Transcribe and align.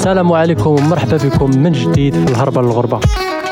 السلام 0.00 0.32
عليكم 0.32 0.70
ومرحبا 0.70 1.16
بكم 1.16 1.50
من 1.50 1.72
جديد 1.72 2.14
في 2.14 2.32
الهربة 2.32 2.62
للغربة. 2.62 3.00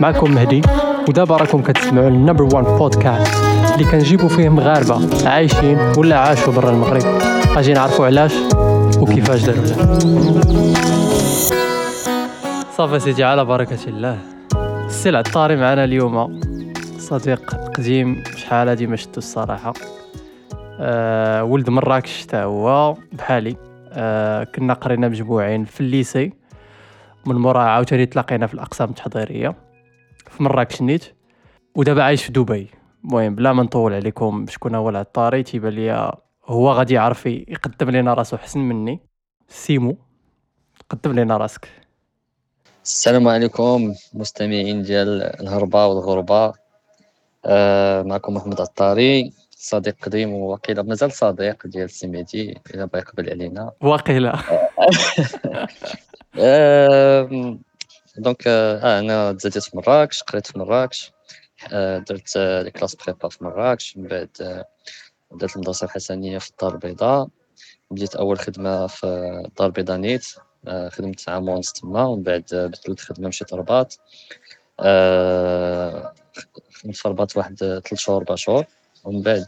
معكم 0.01 0.31
مهدي 0.31 0.63
ودابا 1.09 1.37
راكم 1.37 1.63
كتسمعوا 1.63 2.09
النمبر 2.09 2.43
1 2.43 2.65
بودكاست 2.65 3.45
اللي 3.75 3.91
كنجيبوا 3.91 4.29
فيه 4.29 4.49
مغاربة 4.49 5.29
عايشين 5.29 5.79
ولا 5.97 6.19
عاشوا 6.19 6.53
برا 6.53 6.71
المغرب. 6.71 7.03
أجي 7.57 7.73
نعرفوا 7.73 8.07
علاش 8.07 8.35
وكيفاش 9.01 9.43
داروا 9.43 9.65
صافي 12.77 12.99
سيدي 12.99 13.25
على 13.25 13.45
بركة 13.45 13.89
الله. 13.89 14.19
السي 14.87 15.09
العطاري 15.09 15.57
معنا 15.57 15.85
اليوم. 15.85 16.41
صديق 16.99 17.55
قديم 17.55 18.23
شحال 18.37 18.69
هادي 18.69 18.87
ما 18.87 18.97
شفتو 18.97 19.19
الصراحة. 19.19 19.73
أه 20.81 21.45
ولد 21.45 21.71
مراكش 21.71 22.27
تا 22.27 22.43
هو 22.43 22.97
بحالي. 23.13 23.57
أه 23.93 24.45
كنا 24.45 24.75
قرينا 24.75 25.09
مجموعين 25.09 25.65
في 25.65 25.81
ال 25.81 25.89
lycée. 25.89 26.38
من 27.29 27.35
مورا 27.37 27.63
عاوتاني 27.63 28.07
تلاقينا 28.07 28.47
في 28.47 28.55
الأقسام 28.55 28.89
التحضيرية. 28.91 29.55
في 30.31 30.43
مراكش 30.43 30.83
نيت 30.83 31.05
ودابا 31.75 32.03
عايش 32.03 32.25
في 32.25 32.33
دبي. 32.33 32.71
المهم 33.05 33.35
بلا 33.35 33.53
ما 33.53 33.63
نطول 33.63 33.95
عليكم 33.95 34.47
شكون 34.49 34.75
هو 34.75 34.89
العطاري 34.89 35.43
تيبان 35.43 35.73
ليا 35.73 36.13
هو 36.47 36.73
غادي 36.73 36.95
يعرف 36.95 37.27
يقدم 37.27 37.91
لنا 37.91 38.15
راسو 38.15 38.37
احسن 38.37 38.61
مني. 38.61 39.01
سيمو 39.49 39.97
قدم 40.91 41.13
لنا 41.13 41.37
راسك. 41.37 41.69
السلام 42.85 43.29
عليكم 43.29 43.95
مستمعين 44.15 44.83
ديال 44.83 45.23
الهربة 45.23 45.87
والغربة 45.87 46.53
آه 47.45 48.03
معكم 48.03 48.35
محمد 48.35 48.61
عطاري 48.61 49.33
صديق 49.51 49.97
قديم 50.03 50.33
وقيل 50.35 50.81
مازال 50.81 51.13
صديق 51.13 51.67
ديال 51.67 51.91
سيميدي 51.91 52.59
إلا 52.75 52.85
بغى 52.85 53.01
يقبل 53.03 53.31
علينا. 53.31 53.73
واقيلا. 53.81 54.35
آه 54.35 55.69
donc 58.19 58.47
آه 58.47 58.99
أنا 58.99 59.33
تزاديت 59.33 59.63
في 59.63 59.77
مراكش 59.77 60.23
قريت 60.23 60.47
في 60.47 60.59
مراكش 60.59 61.13
آه 61.73 61.99
درت 61.99 62.37
آه 62.37 62.63
les 62.63 62.71
classes 62.71 62.95
prépa 62.95 63.29
في 63.29 63.45
مراكش 63.45 63.97
من 63.97 64.09
بعد 64.09 64.65
درت 65.33 65.57
المدرسة 65.57 65.85
الحسنية 65.85 66.39
في 66.39 66.51
الدار 66.51 66.75
البيضاء. 66.75 67.29
بديت 67.91 68.17
أول 68.17 68.39
خدمة 68.39 68.87
في 68.87 69.07
الدار 69.47 69.67
البيضاء 69.67 69.97
نيت 69.97 70.27
خدمت 70.89 71.29
عام 71.29 71.49
ونص 71.49 71.73
تما 71.73 72.05
ومن 72.05 72.23
بعد 72.23 72.45
بدلت 72.53 73.01
خدمة 73.01 73.29
مشيت 73.29 73.55
رباط 73.55 73.99
خدمت 76.73 76.97
في 76.97 77.09
رباط 77.09 77.37
واحد 77.37 77.57
ثلاث 77.59 77.95
شهور 77.95 78.19
أربع 78.19 78.35
شهور. 78.35 78.65
ومن 79.05 79.23
بعد 79.23 79.47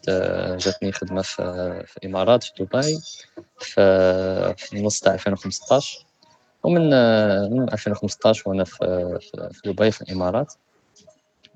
جاتني 0.61 0.93
خدمة 0.93 1.23
في, 1.23 1.99
الإمارات 2.03 2.45
في 2.45 2.53
دبي 2.65 2.99
في, 3.59 4.55
النص 4.73 5.01
تاع 5.01 5.15
2015 5.15 6.07
ومن 6.62 6.92
آه 6.92 7.48
من 7.48 7.72
2015 7.72 8.50
وأنا 8.50 8.64
في, 8.64 9.19
في, 9.53 9.70
دبي 9.72 9.91
في 9.91 10.03
الإمارات. 10.03 10.55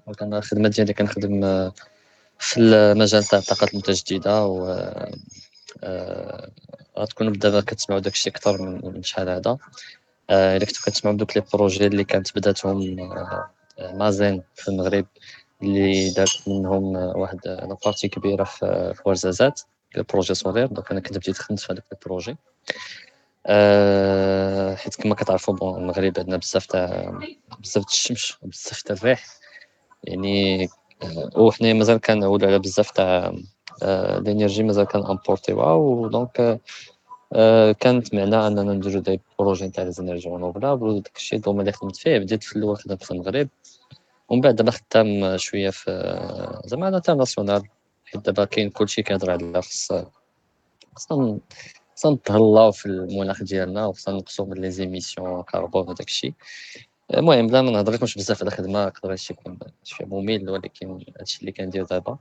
وكان 0.07 0.35
الخدمة 0.35 0.69
ديالي 0.69 0.93
كنخدم 0.93 1.45
آه 1.45 1.73
في 2.39 2.61
المجال 2.61 3.25
تاع 3.25 3.39
الطاقات 3.39 3.75
المتجددة 3.75 4.47
و 4.47 4.67
آه، 5.85 6.51
غتكونوا 6.99 7.33
دابا 7.33 7.61
كتسمعوا 7.61 8.01
داكشي 8.01 8.31
أكثر 8.31 8.63
من 8.63 9.03
شحال 9.03 9.29
هذا. 9.29 9.59
آه، 10.31 10.57
إلا 10.57 10.65
كنتو 10.67 10.81
كتسمعوا 10.85 11.17
دوك 11.17 11.37
لي 11.37 11.43
بروجي 11.55 11.87
اللي 11.87 12.05
كانت 12.05 12.39
بداتهم 12.39 13.01
آه، 13.01 13.51
مازن 13.95 14.43
في 14.55 14.69
المغرب 14.69 15.07
اللي 15.63 16.11
دارت 16.11 16.49
منهم 16.49 16.97
واحد 16.97 17.39
la 17.47 17.62
partie 17.62 18.09
كبيرة 18.09 18.45
في 18.45 19.03
ورزازات 19.05 19.61
projet 20.13 20.35
solaire 20.35 20.67
donc 20.67 20.91
أنا 20.91 21.01
كنت 21.01 21.19
بديت 21.19 21.39
خدمت 21.39 21.61
في 21.61 21.73
هذاك 21.73 21.85
ال 21.93 21.99
projet 21.99 22.37
حيت 24.77 24.95
كما 24.95 25.15
كتعرفوا 25.15 25.55
bon 25.55 25.81
المغرب 25.81 26.13
عندنا 26.19 26.37
بزاف 26.37 26.67
تاع 26.67 27.19
بزاف 27.61 27.85
الشمس 27.87 28.35
وبزاف 28.43 28.83
تاع 28.83 28.97
الريح. 28.97 29.25
يعني 30.05 30.69
وحنا 31.37 31.73
مازال 31.73 32.01
كنعولو 32.01 32.47
على 32.47 32.59
بزاف 32.59 32.91
تاع 32.91 33.35
ال 33.83 33.93
énergie 33.93 34.63
مازال 34.63 34.85
كن 34.85 34.98
importerيوها 34.98 35.73
و 35.73 35.91
donc 35.91 36.61
كانت 37.81 38.15
معنا 38.15 38.47
أننا 38.47 38.63
نديرو 38.63 39.01
des 39.01 39.21
projets 39.39 39.69
تاع 39.69 39.85
les 39.85 39.97
énergies 39.97 40.29
renouvelables 40.29 40.87
وداك 40.87 41.17
الشيء 41.17 41.39
ال 41.39 41.42
domaine 41.42 41.61
اللي 41.61 41.73
خدمت 41.73 41.97
فيه. 41.97 42.19
بديت 42.19 42.43
في 42.43 42.57
الأول 42.57 42.77
خدمت 42.77 43.05
في 43.05 43.11
المغرب. 43.11 43.49
ومن 44.29 44.41
بعد 44.41 44.57
دابا 44.57 44.71
خدام 44.71 45.37
شوية 45.37 45.71
في 45.71 46.63
زعما 46.65 46.89
international. 46.89 47.63
حيت 48.05 48.27
دابا 48.27 48.45
كاين 48.45 48.71
كلشي 48.71 49.03
كيهضر 49.03 49.31
على 49.31 49.63
خص 49.63 49.93
خصنا 50.95 51.39
خصنا 51.97 52.13
نتهلاو 52.13 52.73
في 52.73 52.87
المناخ 52.87 53.43
ديالنا 53.43 53.87
وخصنا 53.87 54.17
نقصو 54.17 54.45
من 54.45 54.57
les 54.61 54.71
émissions 54.71 55.43
carbone 55.43 55.89
وداك 55.89 56.09
الشيء. 56.09 56.35
المهم 57.15 57.47
بلا 57.47 57.63
ما 57.63 57.71
نهضر 57.71 57.93
لكمش 57.93 58.15
بزاف 58.15 58.43
على 58.43 58.49
الخدمه 58.49 58.83
يقدر 58.83 59.13
هادشي 59.13 59.33
يكون 59.33 59.59
شوية 59.85 60.09
ممل 60.09 60.51
ولكن 60.51 61.05
هادشي 61.19 61.41
اللي 61.41 61.53
كندير 61.53 61.85
دابا. 61.85 62.19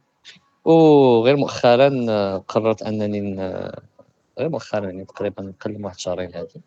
وغير 0.65 1.37
مؤخرا 1.37 1.89
قررت 2.37 2.81
أنني 2.83 3.35
غير 4.39 4.49
مؤخرا 4.49 4.85
يعني 4.85 5.05
تقريبا 5.05 5.53
قل 5.59 5.85
واحد 5.85 5.99
شهرين 5.99 6.35
هادي. 6.35 6.61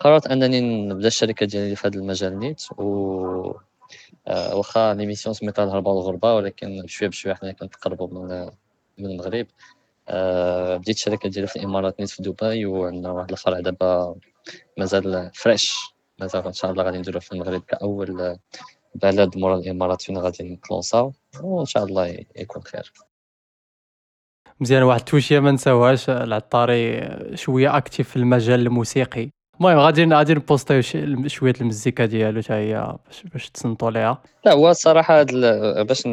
قررت 0.00 0.26
أنني 0.26 0.60
نبدأ 0.88 1.08
الشركة 1.08 1.46
ديالي 1.46 1.76
في 1.76 1.88
هذا 1.88 1.98
المجال 1.98 2.38
نيت 2.38 2.62
و 2.78 3.52
آه، 4.28 4.56
واخا 4.56 4.94
l'émission 4.94 5.34
سميتها 5.34 5.64
الهربة 5.64 5.90
والغربة 5.90 6.34
ولكن 6.34 6.82
بشوية 6.82 7.08
بشوية 7.08 7.34
حنا 7.34 7.52
كنتقربوا 7.52 8.08
من 8.08 8.50
من 8.98 9.10
المغرب. 9.10 9.46
بديت 10.78 10.96
الشركة 10.96 11.28
ديالي 11.28 11.46
في 11.46 11.56
الإمارات 11.56 12.00
نيت 12.00 12.10
في 12.10 12.22
دبي 12.22 12.66
وعندنا 12.66 13.12
واحد 13.12 13.30
الفرع 13.30 13.60
دابا 13.60 14.14
مازال 14.78 15.30
فريش. 15.34 15.74
مازال 16.20 16.46
إن 16.46 16.52
شاء 16.52 16.70
الله 16.70 16.82
غادي 16.82 16.98
نديرو 16.98 17.20
في 17.20 17.32
المغرب 17.32 17.62
كأول 17.68 18.38
بلد 18.94 19.38
مورا 19.38 19.56
الإمارات 19.56 20.02
فين 20.02 20.18
غادي 20.18 20.44
نت 20.44 20.61
lanceاو 20.61 21.12
وإن 21.42 21.66
شاء 21.66 21.84
الله 21.84 22.24
يكون 22.36 22.62
خير. 22.62 22.92
مزيان 24.60 24.82
واحد 24.82 24.98
ال 24.98 25.04
touche 25.04 25.40
ما 25.40 25.50
نساوهاش 25.50 26.10
العطاري 26.10 27.08
شوية 27.36 27.76
actif 27.76 28.08
في 28.08 28.16
المجال 28.16 28.60
الموسيقي. 28.60 29.30
المهم 29.60 29.78
غادي 29.78 30.04
غادي 30.04 30.34
نـ 30.34 30.39
poster 30.39 30.71
يو 30.71 30.82
شوية 31.26 31.54
المزيكا 31.60 32.06
ديالو 32.06 32.42
حتى 32.42 32.52
هي 32.52 32.96
باش 33.06 33.22
باش 33.22 33.50
تصنتوا 33.50 33.90
ليها. 33.90 34.22
لا 34.44 34.52
هو 34.52 34.70
الصراحه 34.70 35.22
باش 35.82 36.06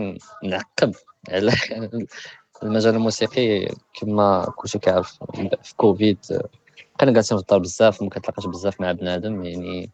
نعقب 0.44 0.96
على 1.30 1.52
المجال 2.64 2.96
الموسيقي 2.96 3.68
كما 3.94 4.54
كلشي 4.56 4.80
كيعرف 4.80 5.20
في 5.64 5.76
كوفيد 5.76 6.18
كنا 7.00 7.12
جالسين 7.12 7.38
في 7.38 7.42
الدار 7.42 7.60
بزاف 7.60 8.02
ما 8.02 8.10
كنتلاقاش 8.10 8.46
بزاف 8.46 8.82
مع 8.82 8.92
بنادم 8.92 9.44
يعني 9.44 9.90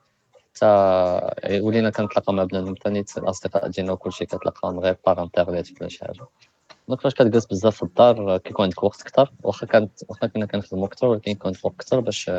حتى 0.55 1.59
ولينا 1.61 1.89
كنتلاقى 1.89 2.33
مع 2.33 2.43
بنادم 2.43 2.75
ثاني 2.83 3.05
الأصدقاء 3.17 3.67
ديالنا 3.67 3.91
وكلشي 3.91 4.25
كتلاقاهم 4.25 4.79
غير 4.79 4.97
par 5.07 5.23
internet 5.23 5.81
ولا 5.81 5.89
شي 5.89 6.05
حاجة. 6.05 6.25
donc 6.87 7.01
فاش 7.01 7.13
كتجلس 7.13 7.45
بزاف 7.45 7.75
في 7.75 7.83
الدار 7.83 8.37
كيكون 8.37 8.63
عندك 8.63 8.83
وقت 8.83 9.01
أكثر. 9.01 9.31
واخا 9.43 9.65
كانت 9.65 9.91
واخا 10.09 10.27
كنا 10.27 10.45
كنخدمو 10.45 10.85
أكثر 10.85 11.07
ولكن 11.07 11.37
عندك 11.45 11.65
وقت 11.65 11.75
أكثر 11.75 11.99
باش 11.99 12.29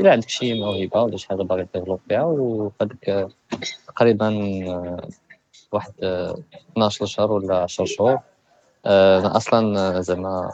إلا 0.00 0.12
عندك 0.12 0.28
شي 0.28 0.60
موهبة 0.60 1.02
ولا 1.02 1.16
شي 1.16 1.28
حاجة 1.28 1.42
باغي 1.42 1.68
développer 1.74 2.14
يها 2.14 2.22
وهذاك 2.22 3.28
تقريبا 3.88 4.28
واحد 5.72 5.92
12 6.72 7.06
شهر 7.06 7.32
ولا 7.32 7.56
10 7.56 7.84
شهور. 7.84 8.20
أنا 8.86 9.36
أصلا 9.36 10.00
زعما 10.00 10.52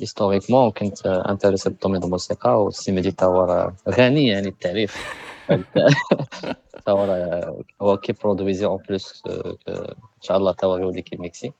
historiquement 0.00 0.70
كنت 0.70 1.06
intéressé 1.06 1.70
بال 1.70 1.77
domaine 1.77 2.02
الموسيقى 2.02 2.64
والسيميدي 2.64 3.10
تا 3.10 3.26
هو 3.26 3.72
غني 3.88 4.26
يعني 4.26 4.48
التعريف 4.48 4.96
تا 6.86 6.92
هو 6.92 7.54
هو 7.82 7.96
كي 7.96 8.12
produire 8.12 8.66
ي 8.66 8.71
en 8.71 8.82
plus 8.88 9.22
إن 9.68 10.20
شاء 10.20 10.36
الله 10.36 10.52
تا 10.52 10.66
هو 10.66 10.76
يولي 10.76 11.02
كيميكسي 11.02 11.52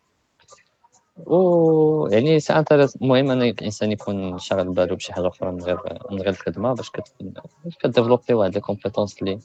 و 1.26 2.08
يعني 2.08 2.40
c'est 2.40 2.52
intéressant 2.52 2.96
المهم 2.96 3.30
أن 3.30 3.42
الإنسان 3.42 3.92
يكون 3.92 4.38
شاغل 4.38 4.68
بالو 4.68 4.96
بشي 4.96 5.12
حاجة 5.12 5.28
أخرى 5.28 5.52
من 5.52 5.62
غير 5.62 5.78
من 6.10 6.18
غير 6.18 6.28
الخدمة 6.28 6.74
باش 6.74 6.90
كـ 7.80 7.85
développer 7.85 8.34
واحد 8.34 8.54
les 8.54 8.60
compétences 8.60 9.18
اللي 9.22 9.38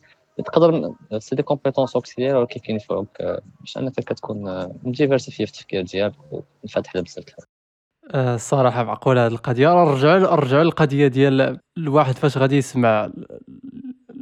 تقدر 0.45 0.93
c'est 1.17 1.35
des 1.35 1.43
compétences 1.43 1.95
auxiliaires 1.95 2.35
ولكن 2.35 2.59
كينفعوك 2.59 3.21
باش 3.59 3.77
أنك 3.77 3.93
كتكون 3.93 4.67
diversifié 4.83 5.45
في 5.45 5.51
التفكير 5.51 5.81
ديالك 5.81 6.15
وفاتح 6.63 6.97
بزاف 6.97 7.25
الصراحه 8.15 8.83
معقوله 8.83 9.25
هذه 9.25 9.31
القضية 9.31 9.67
نرجعوا 9.67 10.19
نرجعوا 10.19 10.63
للقضية 10.63 11.07
ديال 11.07 11.59
الواحد 11.77 12.15
فاش 12.15 12.37
غادي 12.37 12.57
يسمع 12.57 13.09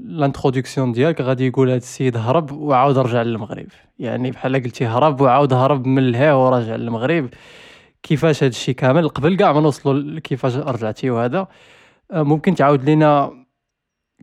l'introduction 0.04 0.92
ديالك 0.92 1.21
غادي 1.21 1.48
يقول 1.48 1.69
هذا 1.69 1.77
السيد 1.77 2.18
هرب 2.18 2.51
وعاود 2.51 2.98
رجع 2.98 3.21
للمغرب. 3.21 3.68
يعني 4.00 4.31
بحال 4.31 4.63
قلتي 4.63 4.86
هرب 4.86 5.21
وعاود 5.21 5.54
هرب 5.54 5.88
من 5.88 6.12
لهيه 6.12 6.45
ورجع 6.45 6.75
للمغرب. 6.75 7.30
كيفاش 8.04 8.44
هذا 8.44 8.50
الشيء 8.50 8.75
كامل؟ 8.75 9.10
قبل 9.10 9.38
كاع 9.38 9.54
ما 9.54 9.62
نوصلوا 9.62 10.19
كيفاش 10.19 10.56
رجعتي 10.56 11.10
وهذا. 11.10 11.48
آه، 12.12 12.24
ممكن 12.24 12.56
تعاود 12.56 12.83
لينا 12.83 13.31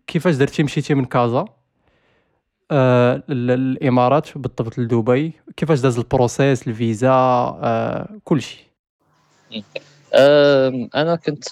كيفاش 0.07 0.35
درتي 0.37 0.63
مشيتي 0.63 0.95
من 0.95 1.05
كازا؟ 1.05 1.45
آه 2.71 3.23
الإمارات 3.29 4.39
بالضبط 4.39 4.79
لدبي 4.79 5.33
كيفاش 5.57 5.81
داز 5.81 5.99
ال 5.99 6.07
process 6.07 6.69
الفيزا 6.69 7.11
آه 7.11 8.21
كل 8.25 8.43
شيء. 8.43 8.65
أنا 10.95 11.17
كنت 11.17 11.45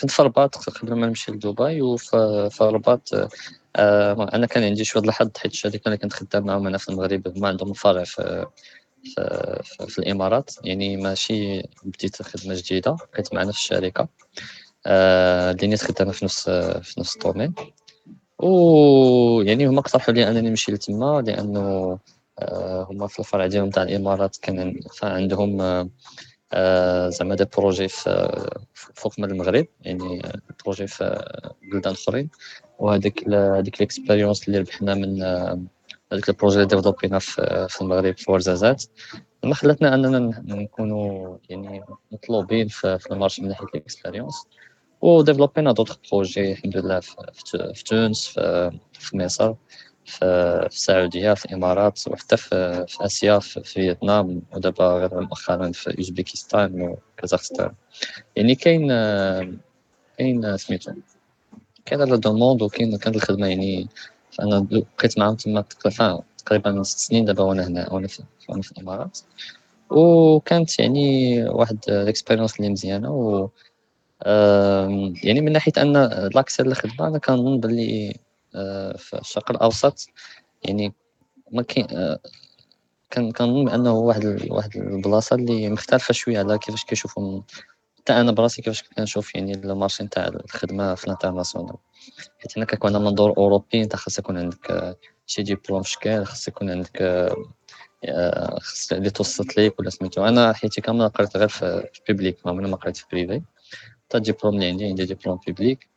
كنت 0.00 0.10
في 0.10 0.20
الرباط 0.20 0.56
قبل 0.56 0.94
ما 0.94 1.06
نمشي 1.06 1.32
لدبي 1.32 1.82
وفي 1.82 2.58
الرباط 2.60 3.10
آه 3.76 4.28
أنا 4.34 4.46
كان 4.46 4.64
عندي 4.64 4.84
شوية 4.84 5.02
الحظ 5.02 5.30
حيت 5.36 5.52
الشركة 5.52 5.82
اللي 5.86 5.96
كنت 5.98 6.12
خدام 6.12 6.46
معاهم 6.46 6.66
أنا 6.66 6.78
في 6.78 6.88
المغرب 6.88 7.38
ما 7.38 7.48
عندهم 7.48 7.72
فرع 7.72 8.04
في 8.04 8.46
في, 9.04 9.62
في, 9.88 9.98
الإمارات. 9.98 10.50
يعني 10.64 10.96
ماشي 10.96 11.62
بديت 11.84 12.22
خدمة 12.22 12.54
جديدة 12.54 12.96
بقيت 13.12 13.34
معنا 13.34 13.52
في 13.52 13.58
الشركة 13.58 14.08
آه 14.86 15.50
اللي 15.50 15.66
نيت 15.66 15.82
خدامة 15.82 16.12
في 16.12 16.24
نفس 16.24 16.50
في 16.82 17.00
نفس 17.00 17.14
الدومين. 17.16 17.54
و 18.38 19.42
يعني 19.42 19.66
هما 19.66 19.80
اقترحوا 19.80 20.14
لي 20.14 20.28
أنني 20.28 20.48
نمشي 20.50 20.72
لتما 20.72 21.22
لأنه 21.26 21.98
آه 22.38 22.86
هما 22.90 23.06
في 23.06 23.18
الفرع 23.18 23.46
ديالهم 23.46 23.70
تاع 23.70 23.82
الإمارات 23.82 24.36
كان 24.36 24.80
عندهم 25.02 25.60
آه 26.52 27.08
زعما 27.08 27.34
des 27.34 27.44
projets 27.58 27.88
فوق 28.74 29.18
من 29.18 29.30
المغرب 29.30 29.66
يعني 29.80 30.22
projets 30.64 30.86
في 30.86 31.24
بلدان 31.72 31.92
أخرين. 31.92 32.30
وهذيك 32.78 33.28
هذيك 33.28 33.80
l'expérience 33.80 34.48
اللي 34.48 34.58
ربحنا 34.58 34.94
من 34.94 35.22
هذيك 36.12 36.28
ال 36.28 36.31
projets 36.31 36.56
اللي 36.56 36.66
développer 36.66 37.13
نا 37.13 37.18
في, 37.18 37.78
المغرب 37.80 38.18
في 38.18 38.30
ورزازات. 38.32 38.84
ما 39.44 39.54
خلاتنا 39.54 39.94
أننا 39.94 40.42
نكونوا 40.44 41.36
يعني 41.50 41.84
مطلوبين 42.12 42.68
في, 42.68 42.98
ال 43.10 43.15
marché 43.15 43.42
من 43.42 43.48
ناحية 43.48 43.66
ال 43.74 43.80
expérience. 43.80 44.46
و 45.04 45.10
développer 45.10 45.66
نا 45.66 45.72
d'autres 45.72 45.98
projets 46.12 46.52
الحمد 46.52 46.76
لله 46.76 47.00
في, 47.00 47.84
تونس 47.86 48.28
في, 48.28 49.16
مصر 49.16 49.54
في, 50.04 50.24
السعوديه 50.66 51.34
في 51.34 51.44
الامارات 51.44 52.08
وحتى 52.08 52.36
في, 52.36 52.86
آسيا 53.00 53.38
في, 53.38 53.62
في 53.62 53.72
فيتنام 53.72 54.42
ودابا 54.52 54.84
غير 54.84 55.20
مؤخرا 55.20 55.72
في 55.72 55.98
أوزبكستان 55.98 56.80
وكازاخستان 57.16 57.72
يعني 58.36 58.54
كاين 58.54 58.88
كاين 60.18 60.56
سميتو 60.56 60.92
كاين 61.84 62.00
la 62.00 62.16
demande 62.16 62.62
وكاين 62.62 62.96
كانت 62.96 63.16
الخدمة 63.16 63.46
يعني 63.46 63.88
فانا 64.30 64.66
بقيت 64.98 65.18
معاهم 65.18 65.34
تما 65.34 65.64
تقريبا 66.38 66.82
ست 66.82 66.98
سنين 66.98 67.24
دابا 67.24 67.42
وأنا 67.42 67.66
هنا 67.66 67.92
وأنا 67.92 68.08
في, 68.08 68.22
في 68.62 68.72
الإمارات. 68.72 69.18
وكانت 69.90 70.78
يعني 70.78 71.38
واحد 71.48 71.78
ال 71.88 71.94
expérience 71.94 72.56
اللي 72.56 72.70
مزيانة 72.70 73.10
يعني 75.24 75.40
من 75.40 75.52
ناحية 75.52 75.72
أن 75.78 75.92
l'accès 76.34 76.62
للخدمه 76.62 77.08
أنا 77.08 77.18
كنظن 77.18 77.60
باللي 77.60 78.14
آه، 78.54 78.96
في 78.96 79.18
الشرق 79.18 79.50
الأوسط. 79.50 80.08
يعني 80.64 80.94
ما 81.52 81.62
كاين 81.62 81.86
آه، 81.90 82.18
كنظن 83.12 83.64
بانه 83.64 83.92
واحد 83.92 84.46
واحد 84.50 84.76
البلاصة 84.76 85.36
اللي 85.36 85.68
مختلفة 85.70 86.14
شوية 86.14 86.38
على 86.38 86.58
كيفاش 86.58 86.84
كيشوفوا 86.84 87.42
حتى 87.98 88.12
أنا 88.12 88.32
براسي 88.32 88.62
كيفاش 88.62 88.82
كنشوف 88.82 89.34
يعني 89.34 89.52
ال 89.54 89.61
marché 89.61 90.04
نتاع 90.04 90.26
الخدمة 90.26 90.94
في 90.94 91.04
ال 91.04 91.09
international. 91.09 91.76
حيت 92.38 92.58
هنا 92.58 92.66
كيكون 92.66 92.92
منظور 92.92 93.36
أوروبي 93.36 93.82
أنت 93.82 93.96
خاص 93.96 94.18
يكون 94.18 94.38
عندك 94.38 94.70
آه، 94.70 94.96
شي 95.26 95.42
ديبلوم 95.42 95.82
شكل 95.82 96.24
خاص 96.24 96.48
يكون 96.48 96.70
عندك 96.70 97.28
خاص 98.60 98.92
اللي 98.92 99.10
توسط 99.10 99.56
ليك 99.56 99.80
ولا 99.80 99.90
سميتو. 99.90 100.24
أنا 100.28 100.52
حياتي 100.52 100.80
كاملة 100.80 101.08
قريت 101.08 101.36
غير 101.36 101.48
في 101.48 101.88
public 102.08 102.46
ما 102.46 102.52
ما 102.52 102.76
قريت 102.76 102.96
في 102.96 103.06
privé 103.12 103.42
حتى 104.08 104.18
الدبلوم 104.18 104.54
اللي 104.54 104.66
عندي 104.66 104.84
عندي 104.84 105.04
diplôme 105.04 105.38
public 105.46 105.88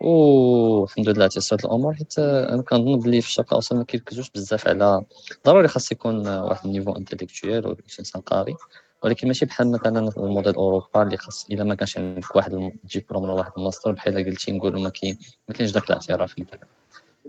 والحمد 0.00 1.08
لله 1.08 1.26
تيسرت 1.26 1.64
الأمور 1.64 1.94
حيت 1.94 2.18
أنا 2.18 2.62
كنظن 2.62 2.98
بلي 2.98 3.20
في 3.20 3.26
الشرق 3.26 3.46
الاوسط 3.46 3.72
ما 3.72 3.84
كيركزوش 3.84 4.30
بزاف 4.30 4.68
على 4.68 5.04
ضروري 5.46 5.68
خاص 5.68 5.92
يكون 5.92 6.28
واحد 6.28 6.66
ال 6.66 6.70
niveau 6.70 6.92
intellectuel 6.92 7.66
ولا 7.66 7.76
انسان 7.98 8.22
قاري 8.22 8.54
ولكن 9.02 9.26
ماشي 9.28 9.46
بحال 9.46 9.72
مثلا 9.72 10.10
الموديل 10.16 10.54
اوروبا 10.54 11.02
اللي 11.02 11.16
خاص 11.16 11.46
الا 11.50 11.64
ما 11.64 11.74
كانش 11.74 11.98
عندك 11.98 12.36
واحد 12.36 12.52
الدبلوم 12.54 13.24
ولا 13.24 13.32
واحد 13.32 13.52
الماستر 13.58 13.92
بحال 13.92 14.24
قلتي 14.24 14.52
نقولوا 14.52 14.80
ما 14.80 14.88
كاين 14.88 15.18
ما 15.48 15.54
كاينش 15.54 15.72
داك 15.72 15.84
الاعتراف 15.90 16.34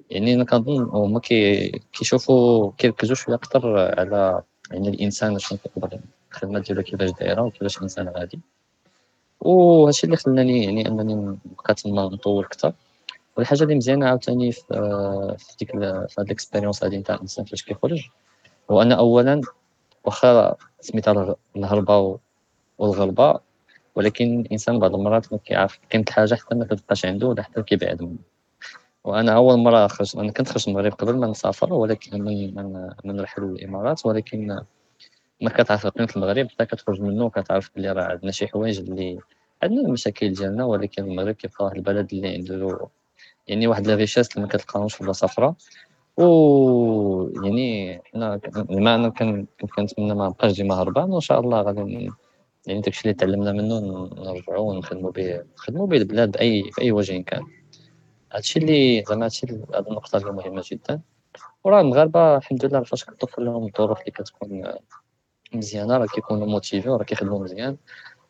يعني 0.10 0.34
أنا 0.34 0.44
كنظن 0.44 0.84
هما 0.84 1.20
كيشوفوا 1.94 2.72
كيركزوا 2.78 3.16
شوية 3.16 3.36
أكثر 3.36 3.78
على 4.00 4.44
يعني 4.72 4.90
الانسان 4.90 5.40
شنو 5.40 5.58
كيقدر 5.58 6.00
الخدمه 6.32 6.60
ديالو 6.60 6.84
كيفاش 6.84 7.10
دايره 7.12 7.42
وكيفاش 7.42 7.82
انسان 7.82 8.10
غادي 8.10 8.40
وهادشي 9.44 10.06
اللي 10.06 10.18
خلاني 10.18 10.64
يعني 10.64 10.88
أنني 10.88 11.14
نبقى 11.16 11.74
تما 11.74 12.04
نطول 12.04 12.44
أكثر 12.46 12.74
والحاجة 13.38 13.64
اللي 13.64 13.76
مزيانة 13.76 14.08
عاوتاني 14.08 14.52
في 14.52 14.62
في 15.38 15.56
ديك 15.60 15.72
في 15.72 16.16
هاد 16.20 16.26
الإكسبيريونس 16.26 16.84
هادي 16.84 16.98
نتاع 16.98 17.16
الإنسان 17.16 17.46
فاش 17.46 17.64
كيخرج 17.64 18.02
هو 18.72 18.82
أن 18.82 18.92
اولا 18.92 19.42
واخا 20.04 20.56
سميتها 20.80 21.36
الهربة 21.56 22.20
والغلبة 22.78 23.40
ولكن 23.96 24.40
الإنسان 24.40 24.80
بعض 24.80 24.96
المرات 24.96 25.34
ما 25.34 25.40
كيعرف 25.40 25.80
كاين 25.90 26.06
حاجة 26.10 26.36
حتى 26.36 26.56
ما 26.56 26.66
كتبقاش 26.66 27.06
عنده 27.06 27.28
ولا 27.28 27.44
حتى 27.44 27.64
كيبعد 27.64 28.02
منه. 28.02 28.18
وأنا 29.04 29.36
أول 29.36 29.58
مرة 29.60 29.88
خرجت 29.88 30.16
أنا 30.16 30.32
كنت 30.32 30.50
خرجت 30.50 30.68
المغرب 30.68 30.92
قبل 30.92 31.16
ما 31.18 31.28
نسافر 31.28 31.74
ولكن 31.74 32.22
من 32.24 32.56
من, 32.56 32.90
من 33.06 33.16
نرحل 33.16 33.42
للإمارات 33.42 34.06
ولكن 34.06 34.60
ما 35.42 35.50
كتعرف 35.50 35.88
قيمة 35.88 36.10
المغرب 36.16 36.50
حتى 36.50 36.66
كتخرج 36.66 37.02
منه 37.02 37.26
وكتعرف 37.26 37.72
بلي 37.76 37.92
راه 37.92 38.04
عندنا 38.04 38.32
شي 38.32 38.48
حوايج 38.48 38.80
اللي 38.80 39.20
عندنا 39.64 39.82
المشاكل 39.82 40.34
ديالنا 40.34 40.66
ولكن 40.66 41.04
المغرب 41.04 41.36
كيبقى 41.36 41.66
واحد 41.66 41.76
البلد 41.76 42.14
اللي 42.14 42.28
عنده 42.28 42.88
يعني 43.48 43.68
واحد 43.68 43.90
richesse 43.90 44.32
اللي 44.32 44.42
ما 44.42 44.48
كتلقاهمش 44.48 44.94
في 44.94 45.04
بلاصة 45.04 45.26
أخرى. 45.26 45.56
و 46.18 46.24
يعني 47.44 48.02
حنا 48.06 48.40
بما 48.56 48.96
أنا 48.96 49.10
كنتمنى 49.76 50.14
ما 50.14 50.28
نبقاش 50.28 50.52
ديما 50.52 50.76
هربان 50.76 51.12
وإن 51.12 51.22
شاء 51.22 51.40
الله 51.40 51.62
غادي 51.62 52.12
يعني 52.68 52.82
داكشي 52.82 53.02
اللي 53.02 53.14
تعلمنا 53.14 53.52
منه 53.52 53.80
نرجعو 54.16 54.70
ونخدمو 54.70 55.10
به 55.10 55.44
نخدمو 55.58 55.86
به 55.86 55.98
البلاد 55.98 56.32
باي 56.32 56.72
بأي 56.78 56.92
وجه 56.92 57.22
كان. 57.22 57.44
هادشي 58.32 58.60
اللي 58.60 59.04
زعما 59.10 59.26
هادشي 59.26 59.48
هاد 59.74 59.88
النقطة 59.88 60.18
اللي 60.18 60.32
مهمة 60.32 60.64
جدا. 60.72 61.02
وراه 61.64 61.82
المغاربة 61.82 62.38
الحمد 62.38 62.66
لله 62.66 62.84
فاش 62.84 63.04
كتوفر 63.06 63.42
لهم 63.42 63.66
الظروف 63.68 64.00
اللي 64.00 64.12
كتكون 64.12 64.64
مزيانة 65.54 65.98
راه 65.98 66.06
كيكونوا 66.06 66.48
موتيفي 66.48 66.90
وراه 66.90 67.04
كيخدموا 67.04 67.40
مزيان. 67.44 67.78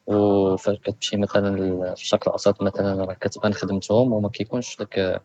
وفاش 0.08 0.78
كتمشي 0.78 1.18
مثلا 1.18 1.56
في 1.96 2.02
الشرق 2.02 2.28
الأوسط 2.28 2.62
مثلا 2.62 3.06
راه 3.06 3.14
كتبان 3.14 3.54
خدمتهم 3.54 4.14
وما 4.14 4.30
كيكونش 4.30 4.78
داك 4.78 5.22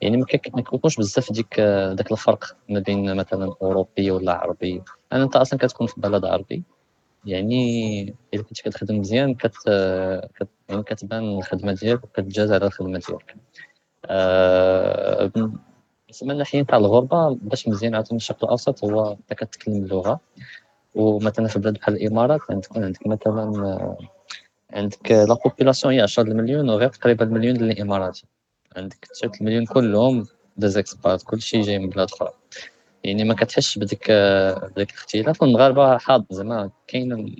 يعني 0.00 0.16
ما 0.16 0.24
كيكونش 0.26 0.96
بزاف 0.96 1.32
ديك 1.32 1.60
داك 1.94 2.12
الفرق 2.12 2.56
ما 2.68 2.80
بين 2.80 3.16
مثلا 3.16 3.54
أوروبي 3.62 4.10
ولا 4.10 4.32
عربي. 4.32 4.82
أنا 5.12 5.24
أنت 5.24 5.36
أصلا 5.36 5.58
كتكون 5.58 5.86
في 5.86 6.00
بلد 6.00 6.24
عربي. 6.24 6.62
يعني 7.24 8.02
الا 8.34 8.42
كنت 8.42 8.60
كتخدم 8.60 8.98
مزيان 8.98 9.34
كت. 9.34 9.54
يعني 10.68 10.82
كتبان 10.82 11.38
الخدمة 11.38 11.72
ديالك 11.72 12.04
وكتجاز 12.04 12.52
على 12.52 12.66
الخدمة 12.66 12.98
ديالك. 13.08 13.36
أه... 14.06 15.32
من 16.22 16.30
الناحيه 16.30 16.62
تاع 16.62 16.78
الغربة 16.78 17.38
باش 17.42 17.68
مزيان 17.68 17.94
عاوتاني 17.94 18.16
الشرق 18.16 18.44
الأوسط 18.44 18.84
هو 18.84 19.12
انت 19.12 19.32
كتكلم 19.32 19.74
اللغة. 19.74 20.20
ومثلا 20.94 21.48
في 21.48 21.58
بلاد 21.58 21.74
بحال 21.74 21.94
الإمارات 21.94 22.40
عندك 22.50 22.76
عندك 22.76 23.06
مثلا 23.06 23.96
عندك 24.72 25.12
la 25.12 25.34
population 25.44 25.94
هي 25.94 26.00
10 26.00 26.22
مليون 26.22 26.70
وغير 26.70 26.88
تقريبا 26.88 27.24
مليون 27.24 27.54
ديال 27.54 27.70
الإمارات. 27.70 28.18
عندك 28.76 29.08
9 29.14 29.32
المليون 29.40 29.66
كلهم 29.66 30.26
des 30.56 30.78
expats 30.78 31.22
كلشي 31.22 31.60
جاي 31.60 31.78
من 31.78 31.88
بلاد 31.88 32.08
أخرى. 32.12 32.30
يعني 33.04 33.24
ما 33.24 33.34
كتحسش 33.34 33.78
بديك 33.78 34.12
بديك 34.72 34.90
الاختلاف. 34.90 35.42
والمغاربه 35.42 35.98
حاضر 35.98 36.26
زعما 36.30 36.70
كاين 36.88 37.36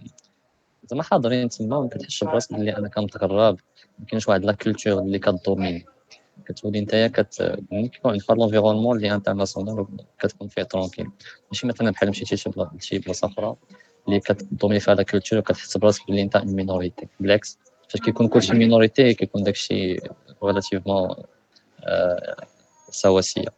زعما 0.84 1.02
حاضرين 1.02 1.48
تما 1.48 1.76
وما 1.76 1.88
كتحسش 1.88 2.24
براسك 2.24 2.52
بلي 2.52 2.76
أنا 2.76 2.88
كنتغرب 2.88 3.58
ما 3.98 4.06
كاينش 4.06 4.28
واحد 4.28 4.44
la 4.44 4.52
culture 4.52 4.98
اللي 4.98 5.18
كـ 5.18 5.27
dominer 5.27 5.86
كتولي 6.46 6.80
نتايا 6.80 7.06
كت 7.06 7.58
كيكون 7.70 8.12
عندك 8.12 8.30
l'environnement 8.30 8.96
اللي 8.96 9.14
international 9.14 9.86
كتكون 10.18 10.48
فيه 10.48 10.62
tranquille 10.62 11.06
ماشي 11.52 11.66
مثلا 11.66 11.90
بحال 11.90 12.08
مشيتي 12.08 12.50
لشي 12.78 12.98
بلاصة 12.98 13.26
أخرى. 13.28 13.56
اللي 14.08 14.20
كت 14.20 14.34
dominer 14.34 14.80
فيها 14.80 14.94
la 14.94 15.02
culture 15.02 15.38
وكتحس 15.38 15.76
براسك 15.76 16.06
بلي 16.08 16.22
أنت 16.22 16.36
minorité 16.36 17.08
بالعكس 17.20 17.58
فاش 17.88 18.00
كيكون 18.00 18.28
كلشي 18.28 18.54
minorité 18.54 19.14
كيكون 19.14 19.42
داكشي 19.42 19.96
relativement 20.44 21.14
سواسية. 22.90 23.48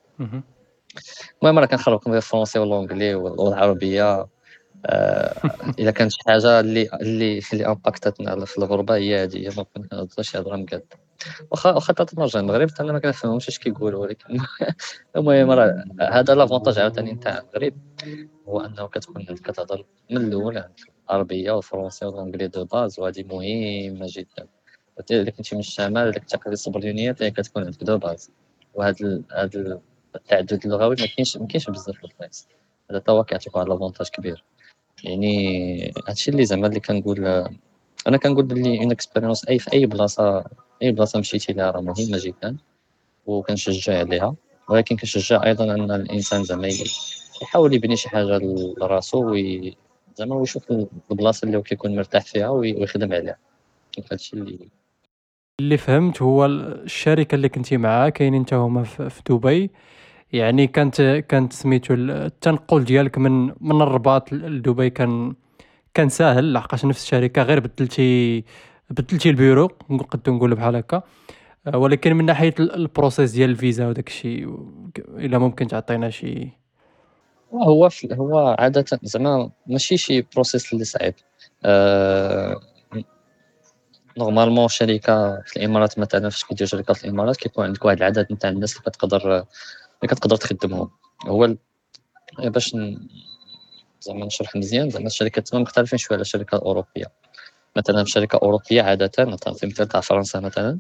المهم 1.43 1.59
راه 1.59 1.67
كنخربكم 1.67 2.11
غير 2.11 2.19
الفرونسي 2.19 2.59
والأنجلي 2.59 3.15
والعربية. 3.15 4.27
آه 4.87 5.35
إذا 5.79 5.91
كانت 5.91 6.13
شي 6.13 6.19
حاجة 6.27 6.61
اللي 6.61 6.89
اللي 7.01 7.41
اللي 7.53 7.67
impacter 7.67 8.29
تنا 8.29 8.45
في 8.45 8.59
الغربة 8.59 8.95
هي 8.97 9.23
هذه 9.23 9.53
ما 9.57 9.63
كنهضرش 9.63 10.37
هضرة 10.37 10.57
مقاده 10.57 10.85
واخا 11.51 11.73
واخا 11.73 11.93
تنرجع 11.93 12.41
المغرب 12.41 12.71
حتى 12.71 12.83
أنا 12.83 12.93
ما 12.93 12.99
كنفهمهمش 12.99 13.49
اش 13.49 13.59
كيقولوا 13.59 14.03
ولكن 14.03 14.39
المهم 15.17 15.51
راه 15.51 15.85
هذا 16.01 16.35
l'avantage 16.35 16.79
عاوتاني 16.79 17.13
نتاع 17.13 17.39
المغرب 17.39 17.75
هو 18.49 18.61
انه 18.61 18.87
كتكون 18.87 19.25
كتهضر 19.25 19.85
من 20.11 20.17
الأول 20.17 20.65
العربيه 21.11 21.53
والفرنسيه 21.53 22.07
والانجلي 22.07 22.49
de 22.49 22.65
base 22.65 23.01
وهذه 23.01 23.23
مهمه 23.23 24.07
جدا 24.09 24.47
الا 25.11 25.31
كنتي 25.31 25.55
من 25.55 25.61
الشمال 25.61 26.11
ديك 26.13 26.23
التقاليد 26.23 26.53
الصبريونيه 26.53 27.13
حتى 27.13 27.31
كتكون 27.31 27.65
عندك 27.65 27.85
de 27.85 27.99
base 27.99 28.31
وهذا 28.75 29.23
هذا 29.33 29.81
التعدد 30.17 30.61
اللغوي 30.65 30.97
ما 31.01 31.07
كاينش 31.07 31.37
ما 31.37 31.47
كاينش 31.47 31.71
بزاف 31.71 31.97
في 31.97 32.05
البلايص 32.05 32.49
هذا 32.91 33.03
هو 33.09 33.25
كيعطيك 33.25 33.57
واحد 33.57 33.69
l'avantage 33.69 34.09
كبير 34.09 34.45
يعني 35.05 35.93
هادشي 36.09 36.31
اللي 36.31 36.45
زعما 36.45 36.67
اللي 36.67 36.81
كنقول 36.81 37.49
أنا 38.07 38.17
كنقول 38.17 38.45
بلي 38.45 38.79
une 38.79 38.91
expérience 38.91 39.49
اي 39.49 39.59
في 39.59 39.73
اي 39.73 39.87
بلاصه 39.87 40.45
أي 40.83 40.93
بلاصة 40.93 41.19
مشيتي 41.19 41.53
ليها 41.53 41.71
راه 41.71 41.81
مهمة 41.81 42.19
جدًا، 42.25 42.57
وكنشجّع 43.27 43.99
عليها، 43.99 44.35
ولكن 44.69 44.97
كنشجّع 44.97 45.45
أيضًا 45.45 45.65
أن 45.65 45.91
الإنسان 45.91 46.45
زعما 46.45 46.69
يحاول 47.43 47.75
يبني 47.75 47.97
شي 47.97 48.09
حاجة 48.09 48.41
لراسو 48.79 49.31
وي 49.31 49.77
زعما 50.17 50.35
ويشوف 50.35 50.65
البلاصة 51.11 51.47
اللي 51.47 51.59
هو 51.59 51.63
كيكون 51.63 51.97
مرتاح 51.97 52.23
فيها 52.23 52.49
ويخدم 52.49 53.13
عليها، 53.13 53.39
هادشي 54.13 54.37
اللي 54.37 54.69
اللي 55.61 55.77
فهمت 55.77 56.23
هو 56.23 56.47
الشركة 56.47 57.35
اللي 57.35 57.49
كنتي 57.49 57.77
معاها 57.77 58.09
كاينين 58.09 58.45
حتى 58.45 58.55
هما 58.55 58.85
في 58.85 59.23
دبي، 59.31 59.71
يعني 60.33 60.67
كانت 60.67 61.03
كانت 61.29 61.53
سميتو 61.53 61.95
التنقل 61.95 62.85
ديالك 62.85 63.19
من 63.19 63.47
من 63.61 63.83
الرباط 63.83 64.33
لدبي 64.33 64.91
كان 64.91 65.35
كان 65.95 66.09
ساهل 66.09 66.53
لحقاش 66.53 66.85
نفس 66.85 67.03
الشركة 67.03 67.43
غير 67.43 67.61
بدلتي 67.61 68.45
بدلتي 68.93 69.31
البيرو 69.31 69.71
نقدروا 69.91 70.37
نقولوا 70.37 70.57
بحال 70.57 70.77
هكا. 70.77 71.03
ولكن 71.75 72.13
من 72.13 72.25
ناحية 72.25 72.55
ال 72.61 72.70
process 72.70 73.31
ديال 73.31 73.51
الفيزا 73.51 73.89
وداك 73.89 74.09
الشيء 74.09 74.69
إلا 74.99 75.39
ممكن 75.39 75.69
تعطينا 75.69 76.11
شي. 76.11 76.49
هو 77.53 77.89
هو 78.13 78.57
عادة 78.59 78.85
زعما 79.03 79.51
ماشي 79.67 79.97
شي 79.97 80.23
process 80.23 80.73
اللي 80.73 80.85
صعيب. 80.85 81.15
أه... 81.65 82.61
normalement 84.19 84.69
شركة 84.69 85.43
في 85.47 85.57
الإمارات 85.57 85.99
مثلا 85.99 86.29
فاش 86.29 86.45
كدير 86.45 86.67
شركة 86.67 86.95
في 86.95 87.05
الإمارات 87.05 87.37
كيكون 87.37 87.65
عندك 87.65 87.85
واحد 87.85 87.97
العدد 87.97 88.27
نتاع 88.33 88.51
الناس 88.51 88.73
اللي 88.73 88.91
كتقدر 88.91 89.33
اللي 89.33 89.45
كتقدر 90.03 90.37
تخدمهم. 90.37 90.91
هو 91.27 91.57
باش 92.39 92.77
زعما 94.01 94.27
نشرح 94.27 94.57
مزيان 94.57 94.91
زعما 94.91 95.07
الشركات 95.07 95.49
تما 95.49 95.61
مختلفين 95.61 95.99
شوية 95.99 96.17
على 96.17 96.23
الشركة 96.23 96.57
الأوروبية. 96.57 97.07
مثلا 97.77 98.05
في 98.05 98.11
شركة 98.11 98.39
أوروبية 98.43 98.83
عادة 98.83 99.25
نعطي 99.25 99.67
مثال 99.67 99.89
تاع 99.89 100.01
فرنسا 100.01 100.41
مثلا 100.41 100.79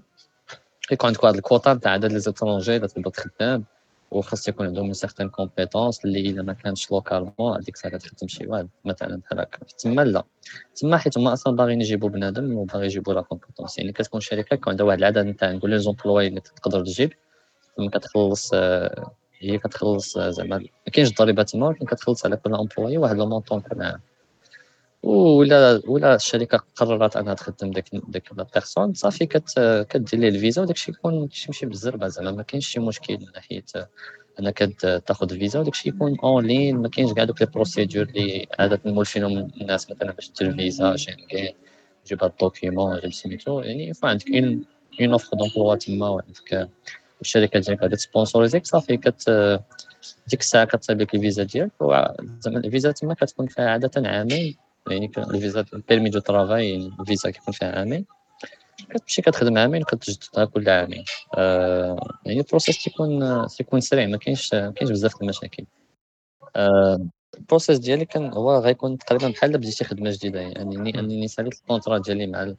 كيكون 0.89 1.07
عندك 1.07 1.25
واحد 1.25 1.35
الكوطا 1.35 1.75
نتاع 1.75 1.93
عدد 1.93 2.13
les 2.13 2.19
étrangers 2.19 2.77
اللي 2.77 2.89
تقدر 2.89 3.11
تخدم 3.11 3.63
وخاص 4.11 4.49
يكون 4.49 4.67
عندهم 4.67 4.87
une 4.87 4.93
certaine 4.93 5.29
compétence 5.29 6.05
اللي 6.05 6.31
الا 6.31 6.43
ما 6.43 6.53
كانش 6.53 6.91
localement 6.91 7.57
هذيك 7.57 7.75
الساعة 7.75 7.97
تخدم 7.97 8.29
شي 8.29 8.47
واحد 8.47 8.69
مثلا 8.85 9.17
بحال 9.17 9.41
هكا 9.41 9.59
تما 9.79 10.03
لا. 10.03 10.25
تما 10.77 10.97
حيت 10.99 11.19
هما 11.19 11.33
أصلا 11.33 11.57
باغيين 11.57 11.81
يجيبوا 11.81 12.09
بنادم 12.09 12.57
وباغي 12.57 12.87
يجيبوا 12.87 13.15
la 13.15 13.21
compétence 13.21 13.79
يعني 13.79 13.93
كتكون 13.93 14.21
شركة 14.21 14.57
كيكون 14.57 14.71
عندها 14.71 14.87
واحد 14.87 14.99
العدد 14.99 15.27
نتاع 15.27 15.53
نقول 15.53 15.71
les 15.71 15.79
employés 15.79 16.27
اللي 16.27 16.41
تقدر 16.41 16.85
تجيب 16.85 17.13
ثم 17.77 17.89
كتخلص 17.89 18.55
هي 19.41 19.59
كتخلص 19.59 20.19
زعما 20.19 20.59
ما 20.59 20.93
كاينش 20.93 21.15
ضريبه 21.15 21.43
تما 21.43 21.67
ولكن 21.67 21.87
كتخلص 21.87 22.27
على 22.27 22.37
كل 22.37 22.55
employé 22.55 22.99
واحد 22.99 23.17
le 23.17 23.27
montant 23.27 23.63
عام 23.81 24.01
ولا 25.03 25.83
ولا 25.87 26.15
الشركة 26.15 26.65
قررت 26.77 27.17
أنها 27.17 27.35
تخدم 27.35 27.71
ديك 27.71 27.85
ديك 28.09 28.33
la 28.37 28.47
personne. 28.55 28.95
صافي 28.95 29.27
كدير 29.27 30.21
ليه 30.21 30.29
الفيزا 30.29 30.63
وداك 30.63 30.77
الشيء 30.77 30.95
يكون 30.95 31.29
كيمشي 31.29 31.67
بالزربة 31.67 32.09
زعما. 32.09 32.31
ما 32.31 32.43
كاينش 32.43 32.69
شي 32.69 32.81
مشكل 32.81 33.19
من 33.19 33.27
ناحية 33.35 33.65
أنك 34.41 34.59
تاخذ 35.07 35.33
الفيزا 35.33 35.61
وداك 35.61 35.73
الشيء 35.73 35.95
يكون 35.95 36.19
en 36.25 36.47
ligne 36.47 36.77
ما 36.77 36.89
كاينش 36.89 37.13
كاع 37.13 37.25
دوك 37.25 37.41
les 37.41 37.47
procédures 37.47 38.03
اللي 38.03 38.47
عاده 38.59 38.81
مولفينهم 38.85 39.51
الناس 39.61 39.91
مثلا 39.91 40.13
باش 40.13 40.31
دير 40.41 40.49
الفيزا 40.49 40.97
شنغين 40.97 41.55
جيب 42.07 42.23
هاد 42.25 42.31
ال 42.31 42.38
document 42.38 42.99
جيب 43.01 43.13
سميتو 43.13 43.61
يعني 43.61 43.89
يكون 43.89 44.11
عندك 44.11 44.29
une 44.29 44.65
une 45.01 45.13
offre 45.13 45.37
d'emploi 45.37 45.75
تما 45.75 46.09
وعندك 46.09 46.69
الشركة 47.21 47.61
ديالك 47.61 47.83
غادي 47.83 47.97
ت 47.97 48.01
sponsoriser 48.01 48.53
يك. 48.53 48.67
صافي 48.67 48.97
كت 48.97 49.31
ديك 50.29 50.41
الساعة 50.41 50.65
كتصايب 50.65 51.01
لك 51.01 51.15
الفيزا 51.15 51.43
ديالك 51.43 51.73
زعما 52.41 52.59
الفيزا 52.59 52.93
تما 52.93 53.15
كتكون 53.15 53.47
فيها 53.47 53.71
عادة 53.71 54.09
عامين. 54.09 54.57
يعني 54.91 55.11
الفيزا 55.19 55.65
permis 55.89 56.11
de 56.11 56.19
travail 56.19 56.77
الفيزا 57.01 57.31
كيكون 57.31 57.55
فيها 57.55 57.79
عامين 57.79 58.07
كتمشي 58.91 59.23
كتخدم 59.23 59.59
عامين 59.59 59.83
وكتجددها 59.83 60.45
كل 60.45 60.71
عامين 60.71 61.05
آه 61.35 62.19
يعني 62.27 62.41
ال 62.41 62.46
process 62.46 62.85
تيكون 62.85 63.47
تيكون 63.47 63.81
سريع 63.81 64.07
ما 64.07 64.17
كاينش 64.17 64.51
كاينش 64.51 64.91
بزاف 64.91 65.23
المشاكل 65.23 65.65
آه 66.57 67.09
ال 67.39 67.44
process 67.44 67.79
ديالي 67.79 68.05
كان 68.05 68.33
هو 68.33 68.59
غيكون 68.59 68.99
تقريبا 68.99 69.29
بحال 69.29 69.59
بديتي 69.59 69.85
خدمه 69.85 70.11
جديده 70.11 70.41
يعني 70.41 70.77
اني 70.77 70.99
انني 70.99 71.29
ساليت 71.29 71.55
ال 71.55 71.60
contrat 71.60 71.99
ديالي 71.99 72.27
مع 72.27 72.55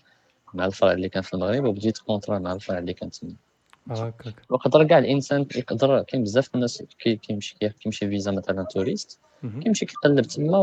مع 0.53 0.65
الفرع 0.65 0.91
اللي 0.91 1.09
كان 1.09 1.23
في 1.23 1.33
المغرب 1.33 1.65
وبديت 1.65 1.97
contrat 1.97 2.39
مع 2.39 2.53
الفرع 2.53 2.77
اللي 2.77 2.93
كان 2.93 3.09
تما 3.09 3.35
هكاك 3.89 4.35
وقدر 4.49 4.83
كاع 4.83 4.97
الانسان 4.97 5.47
يقدر 5.55 6.01
كاين 6.01 6.23
بزاف 6.23 6.55
الناس 6.55 6.83
كيمشي 6.99 7.55
كيمشي 7.79 8.09
فيزا 8.09 8.31
مثلا 8.31 8.63
touriste 8.63 9.19
كيمشي 9.63 9.85
كيقلب 9.85 10.21
تما 10.21 10.57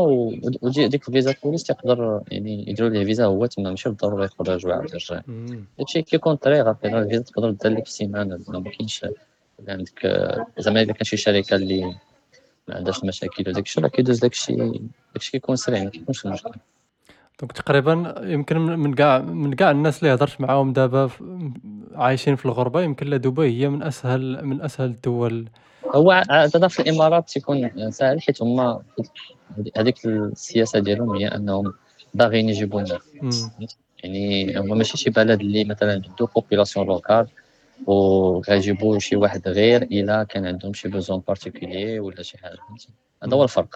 وديك 0.61 1.07
الفيزا 1.07 1.31
touriste 1.31 1.69
يقدر 1.69 2.21
يعني 2.27 2.69
يديروا 2.69 2.89
ليه 2.89 3.05
فيزا 3.05 3.25
هو 3.25 3.45
تما 3.45 3.69
ماشي 3.69 3.89
بالضرورة 3.89 4.25
يخرج 4.25 4.65
ويعاود 4.65 4.89
يرجع 4.93 5.21
داكشي 5.77 6.01
كيكون 6.01 6.35
très 6.35 6.65
rapide 6.65 6.95
الفيزا 6.95 7.23
تقدر 7.23 7.51
دير 7.51 7.71
لك 7.71 7.85
في 7.85 7.91
سيمانة. 7.91 8.39
ما 8.47 8.63
كاينش 8.69 9.05
عندك 9.67 10.07
زعما 10.57 10.81
الا 10.81 10.93
كان 10.93 11.03
شي 11.03 11.17
شركة 11.17 11.55
اللي 11.55 11.95
ما 12.67 12.75
عندهاش 12.75 13.03
مشاكل 13.03 13.49
وداك 13.49 13.65
الشيء 13.65 13.83
راه 13.83 13.89
كيدوز 13.89 14.19
داك 14.19 14.31
الشيء 14.31 14.57
داك 14.57 14.81
الشيء 15.15 15.31
كيكون 15.31 15.55
سريع 15.55 15.83
ما 15.83 15.89
كيكونش 15.89 16.25
مشكل. 16.25 16.51
donc 17.39 17.51
تقريبا 17.51 18.15
يمكن 18.23 18.57
من 18.57 18.93
كاع 18.93 19.19
من 19.21 19.53
كاع 19.53 19.71
الناس 19.71 20.03
اللي 20.03 20.13
هضرت 20.13 20.41
معاهم 20.41 20.73
دابا 20.73 21.09
عايشين 21.93 22.35
في 22.35 22.45
الغربة 22.45 22.81
يمكن 22.81 23.07
لا 23.07 23.17
دبي 23.17 23.61
هي 23.61 23.69
من 23.69 23.83
اسهل 23.83 24.45
من 24.45 24.61
أسهل 24.61 24.89
الدول 24.89 25.49
هو 25.95 26.11
عاده 26.29 26.67
في 26.67 26.81
الإمارات 26.81 27.29
تيكون 27.29 27.91
ساهل 27.91 28.21
حيت 28.21 28.41
هما 28.41 28.81
هذيك 29.77 30.05
السياسة 30.05 30.79
ديالهم 30.79 31.15
هي 31.15 31.27
أنهم 31.27 31.73
باغيين 32.13 32.49
يجيبوا 32.49 32.81
الناس 32.81 33.49
يعني 34.03 34.57
هما 34.59 34.75
ماشي 34.75 34.97
شي 34.97 35.09
بلد 35.09 35.39
اللي 35.39 35.63
مثلا 35.63 35.93
عنده 35.93 36.25
population 36.35 36.87
locale 36.87 37.27
وغيجيبوا 37.87 38.99
شي 38.99 39.15
واحد 39.15 39.47
غير 39.47 39.81
إلا 39.81 40.23
كان 40.23 40.45
عندهم 40.45 40.73
شي 40.73 40.87
besoin 40.89 41.23
particulier 41.27 41.99
ولا 41.99 42.23
شي 42.23 42.37
حاجة. 42.37 42.57
هذا 43.23 43.35
هو 43.35 43.43
الفرق. 43.43 43.75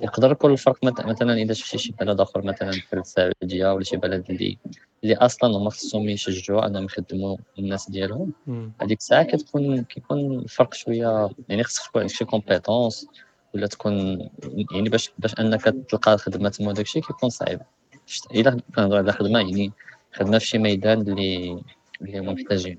يقدر 0.00 0.32
يكون 0.32 0.52
الفرق 0.52 0.84
مثلا 0.84 1.34
إذا 1.34 1.52
شفتي 1.52 1.78
شي 1.78 1.92
بلد 2.00 2.20
آخر 2.20 2.42
مثلا 2.44 2.72
في 2.72 2.92
السعودية 2.96 3.72
ولا 3.74 3.84
شي 3.84 3.96
بلد 3.96 4.30
اللي 4.30 4.58
اللي 5.04 5.14
أصلا 5.16 5.56
هما 5.56 5.70
خصهم 5.70 6.08
يشجعوا 6.08 6.66
أنهم 6.66 6.84
يخدموا 6.84 7.36
الناس 7.58 7.90
ديالهم. 7.90 8.32
هذيك 8.80 8.98
الساعة 8.98 9.22
كتكون 9.22 9.84
كيكون 9.84 10.38
الفرق 10.38 10.74
شوية 10.74 11.30
يعني 11.48 11.64
خصك 11.64 11.86
تكون 11.86 12.00
عندك 12.02 12.14
شي 12.14 12.24
كومبيتونس 12.24 13.06
ولا 13.54 13.66
تكون 13.66 14.28
يعني 14.72 14.88
باش 14.88 15.12
باش 15.18 15.34
أنك 15.40 15.62
تلقى 15.88 16.18
خدمة 16.18 16.48
تما 16.48 16.68
وداك 16.68 16.84
الشيء 16.86 17.02
كيكون 17.02 17.30
صعيب. 17.30 17.60
إلا 18.34 18.60
كنهضروا 18.76 18.98
على 18.98 19.12
خدمة 19.12 19.38
يعني 19.38 19.72
خدمة 20.12 20.38
في 20.38 20.46
شي 20.46 20.58
ميدان 20.58 21.00
اللي 21.00 21.62
اللي 22.02 22.18
هما 22.18 22.32
محتاجين. 22.32 22.78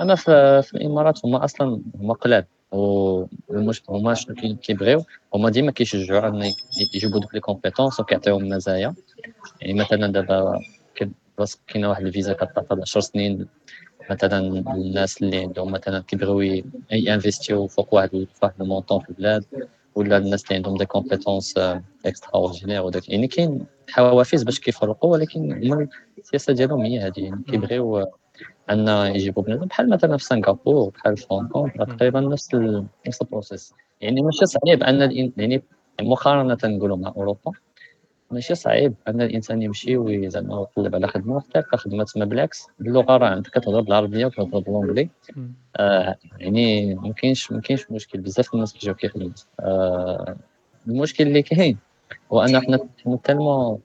أنا 0.00 0.14
في, 0.14 0.62
في 0.62 0.74
الإمارات 0.74 1.24
هما 1.24 1.44
أصلا 1.44 1.80
هما 2.00 2.14
قلال 2.14 2.44
والمش 2.72 3.82
هما 3.88 4.14
شنو 4.14 4.56
كيبغيو 4.56 5.04
هما 5.34 5.50
ديما 5.50 5.72
كيشجعوا 5.72 6.28
إن 6.28 6.52
يجيبوا 6.94 7.20
دوك 7.20 7.34
les 7.34 7.40
compétences 7.40 8.00
وكيعطيوهم 8.00 8.48
مزايا. 8.48 8.94
يعني 9.60 9.74
مثلا 9.80 10.06
دابا 10.06 10.60
كاينة 11.68 11.88
واحد 11.88 12.06
الفيزا 12.06 12.32
كتعطى 12.32 12.80
10 12.82 13.00
سنين 13.00 13.46
مثلا 14.10 14.38
الناس 14.74 15.22
اللي 15.22 15.38
عندهم 15.38 15.72
مثلا 15.72 16.00
كيبغيو 16.00 16.64
investi 16.92 17.50
يو 17.50 17.66
فوق 17.66 17.94
واحد 17.94 18.26
واحد 18.42 18.54
ال 18.60 18.65
montant 18.65 19.00
في 19.00 19.08
البلاد 19.08 19.44
ولا 19.94 20.16
الناس 20.16 20.44
اللي 20.44 20.54
عندهم 20.54 20.76
des 20.76 20.86
compétences 20.86 21.54
extraordinaires 22.06 22.82
وداك 22.82 23.08
يعني 23.08 23.26
كاين 23.26 23.66
حوافز 23.90 24.42
باش 24.42 24.60
كيفرقوا 24.60 25.12
ولكن 25.12 25.64
هما 25.64 25.88
السياسة 26.18 26.52
ديالهم 26.52 26.80
هي 26.80 27.00
هذه 27.00 27.20
يعني 27.20 27.42
كيبغيو 27.50 28.06
أن 28.70 28.88
يجيبوا 28.88 29.42
بنادم 29.42 29.66
بحال 29.66 29.90
مثلا 29.90 30.16
في 30.16 30.24
سنغافور 30.24 30.90
بحال 30.90 31.16
في 31.16 31.26
هونغ 31.32 31.48
كونغ 31.48 31.70
تقريبا 31.70 32.20
نفس. 32.20 32.54
نفس 33.06 33.22
ال 33.22 33.28
process. 33.28 33.74
يعني 34.00 34.22
ماشي 34.22 34.46
صعيب 34.46 34.82
أن 34.82 35.30
يعني 35.36 35.62
مقارنة 36.02 36.58
نقولوا 36.64 36.96
مع 36.96 37.12
أوروبا 37.16 37.52
ماشي 38.30 38.54
صعيب 38.54 38.94
أن 39.08 39.22
الإنسان 39.22 39.62
يمشي 39.62 39.96
وزعما 39.96 40.62
يطلب 40.62 40.94
على 40.94 41.08
خدمة 41.08 41.36
وحتى 41.36 41.58
يلقى 41.58 41.78
خدمة 41.78 42.04
تما 42.04 42.24
بالعكس. 42.24 42.66
باللغة 42.78 43.16
راه 43.16 43.34
أنت 43.36 43.48
كتهضر 43.48 43.80
بالعربية 43.80 44.26
وكتهضر 44.26 44.58
بالانجلي 44.58 45.08
آه 45.76 46.16
يعني 46.38 46.94
ما 46.94 47.12
كاينش 47.12 47.52
ما 47.52 47.60
كاينش 47.60 47.90
مشكل. 47.90 48.20
بزاف 48.20 48.54
الناس 48.54 48.72
كيجيو 48.72 48.94
كيخدموا. 48.94 49.30
آه 49.60 50.36
المشكل 50.86 51.26
اللي 51.26 51.42
كاين 51.42 51.78
هو 52.32 52.42
أن 52.42 52.60
حنا 52.60 52.78
tellement 53.24 53.78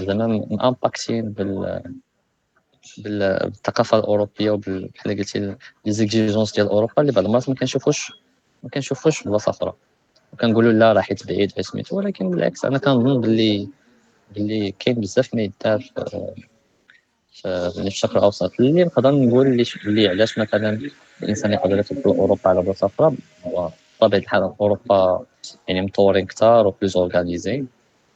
زعما 0.00 0.46
مامباكتين 0.50 1.32
بال 1.32 1.82
بالثقافة 2.98 3.98
الأوروبية 3.98 4.50
وبحال 4.50 5.18
قلتي 5.18 5.38
لي 5.38 5.92
زيكزيجونس 5.92 6.54
ديال 6.54 6.68
أوروبا 6.68 6.92
اللي 6.98 7.12
بعض 7.12 7.24
المرات 7.24 7.48
ما 7.48 7.54
كنشوفوش 7.54 8.12
ما 8.62 8.70
كنشوفوش 8.70 9.22
بلاصه 9.22 9.50
أخرى 9.50 9.72
وكنقولوا 10.32 10.72
لا 10.72 10.92
راه 10.92 11.00
حيت 11.00 11.26
بعيد 11.26 11.52
حيت 11.52 11.64
سميتو 11.64 11.96
ولكن 11.96 12.30
بالعكس 12.30 12.64
أنا 12.64 12.78
كنظن 12.78 13.20
باللي 13.20 13.68
باللي 14.34 14.74
كاين 14.78 15.00
بزاف 15.00 15.34
ما 15.34 15.42
يدار 15.42 15.80
في 17.32 17.80
الشرق 17.86 18.16
الأوسط. 18.16 18.52
اللي 18.60 18.84
نقدر 18.84 19.10
نقول 19.10 19.66
اللي 19.86 20.08
علاش 20.08 20.38
مثلا 20.38 20.90
الإنسان 21.22 21.52
يقدر 21.52 21.78
يدخل 21.78 22.02
أوروبا 22.06 22.50
على 22.50 22.62
بلاصه 22.62 22.86
أخرى 22.86 23.16
هو 23.44 23.70
بطبيعه 24.00 24.20
الحال 24.20 24.52
أوروبا 24.60 25.24
يعني 25.68 25.80
مطورين 25.82 26.26
كثار 26.26 26.66
و 26.66 26.72
plus 26.72 26.96
organisés 26.96 27.64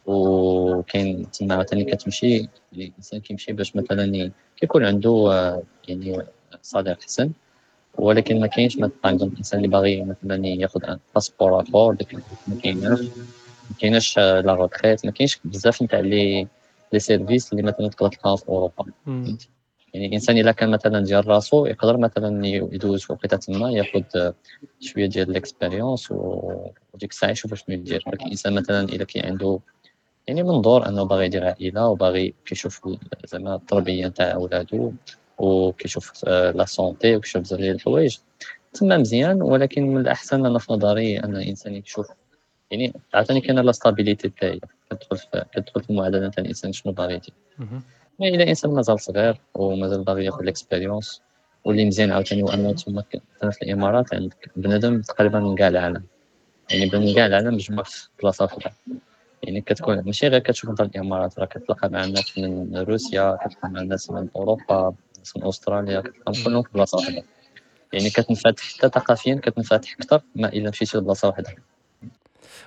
وكاين 0.07 1.31
تما 1.31 1.55
عاوتاني 1.55 1.85
كتمشي 1.85 2.37
يعني 2.37 2.49
الإنسان 2.73 3.21
كيمشي 3.21 3.53
باش 3.53 3.77
مثلا 3.77 4.31
كيكون 4.57 4.85
عنده 4.85 5.11
آه، 5.11 5.63
يعني 5.89 6.23
صديق 6.63 7.03
حسن. 7.03 7.31
ولكن 7.99 8.41
ما 8.41 8.47
كاينش 8.47 8.77
مثلا 8.77 8.93
الانسان 9.05 9.59
اللي 9.59 9.69
باغي 9.69 10.03
مثلا 10.05 10.47
ياخذ 10.47 10.81
passeport 11.14 11.61
اخر 11.61 11.97
ما 12.47 12.57
كايناش. 12.63 13.01
ما 13.71 13.77
كايناش 13.81 14.19
la 14.19 14.55
retraite 14.55 15.07
ما 15.07 15.13
كاينش 15.13 15.39
بزاف 15.45 15.83
نتاع 15.83 16.01
les 16.00 16.47
les 16.93 16.99
services 16.99 17.53
اللي 17.53 17.63
مثلا 17.63 17.89
تقدر 17.89 18.09
تلقاها 18.09 18.37
في 18.37 18.49
أوروبا. 18.49 18.85
يعني 19.95 20.07
الإنسان 20.07 20.39
إلا 20.39 20.53
كان 20.53 20.71
مثلا 20.71 21.01
ديال 21.01 21.29
راسو 21.29 21.67
يقدر 21.67 21.97
مثلا 21.97 22.47
يدوز 22.47 23.03
في 23.03 23.13
وقيته 23.13 23.37
تما 23.37 23.71
ياخذ 23.71 24.33
شوية 24.81 25.07
ديال 25.07 25.31
ال 25.31 25.38
expérience 25.38 26.11
وديك 26.11 27.11
الساعة 27.11 27.31
يشوف 27.31 27.55
شنو 27.55 27.75
يدير. 27.77 28.05
ولكن 28.07 28.25
الإنسان 28.25 28.53
مثلا 28.53 28.81
إلا 28.81 29.05
كاين 29.05 29.27
عنده 29.27 29.61
يعني 30.26 30.43
منظور 30.43 30.88
أنه 30.88 31.02
باغي 31.02 31.25
يدير 31.25 31.45
عائلة 31.45 31.88
وباغي 31.88 32.35
كيشوف 32.47 32.88
زعما 33.25 33.54
التربية 33.54 34.07
نتاع 34.07 34.33
اولادو 34.33 34.93
وكيشوف 35.38 36.25
la 36.29 36.64
santé 36.64 37.17
وكيشوف 37.16 37.43
بزاف 37.43 37.61
ديال 37.61 37.75
الحوايج. 37.75 38.16
تما 38.73 38.99
مزيان 38.99 39.43
ولكن 39.43 39.87
من 39.87 40.00
الأحسن 40.00 40.47
أنا 40.47 40.59
في 40.59 40.73
نظري 40.73 41.19
أن 41.19 41.37
الإنسان 41.37 41.75
يشوف 41.75 42.07
يعني 42.71 42.93
عاوتاني 43.14 43.40
كاينة 43.40 43.62
la 43.62 43.73
stabilité 43.73 44.29
تاعي. 44.28 44.61
كتدخل 44.90 45.16
في 45.16 45.45
كتدخل 45.52 45.83
في 45.83 45.90
المعادله 45.90 46.28
تاع 46.28 46.43
الإنسان 46.43 46.73
شنو 46.73 46.93
باغي 46.93 47.14
يدير. 47.14 47.35
mais 48.21 48.29
إلا 48.28 48.43
الانسان 48.43 48.71
مازال 48.71 49.00
صغير 49.00 49.40
ومازال 49.54 50.04
باغي 50.04 50.25
ياخذ 50.25 50.43
ال 50.43 50.50
expérience 50.50 51.23
واللي 51.64 51.85
مزيان 51.85 52.12
عاوتاني 52.12 52.43
هو 52.43 52.49
انه 52.49 52.73
تما 52.73 53.50
في 53.50 53.62
الإمارات 53.62 54.14
عندك. 54.14 54.50
بنادم 54.57 55.00
تقريبا 55.00 55.40
من 55.40 55.54
كاع 55.54 55.69
العالم. 55.69 56.04
يعني 56.71 56.90
من 56.95 57.14
كاع 57.14 57.26
العالم 57.26 57.54
مجموع 57.54 57.83
في 57.83 58.09
بلاصة 58.23 58.45
واحدة 58.45 58.73
يعني 59.45 59.61
كتكون 59.61 60.03
ماشي 60.07 60.29
غير 60.29 60.41
كتشوف 60.41 60.71
مثلا 60.71 60.87
الإمارات 60.87 61.39
راه 61.39 61.47
كتلقى 61.47 61.89
مع 61.89 62.05
الناس 62.05 62.39
من 62.39 62.77
روسيا 62.77 63.39
كتلقى 63.45 63.69
مع 63.71 63.81
الناس 63.81 64.11
من 64.11 64.29
أوروبا 64.37 64.95
ناس 65.19 65.37
من 65.37 65.47
أستراليا 65.47 66.01
كتلقاهم 66.01 66.45
كلهم 66.45 66.63
في 66.63 66.69
بلاصة 66.75 66.99
واحدة 66.99 67.23
يعني 67.93 68.11
كتنفتح 68.11 68.63
حتى 68.63 68.89
ثقافيا 68.89 69.35
كتنفتح 69.35 69.95
أكثر 69.99 70.21
ما 70.37 70.49
إلا 70.49 70.71
مشيتي 70.71 70.99
لبلاصة 70.99 71.29
واحدة 71.29 71.55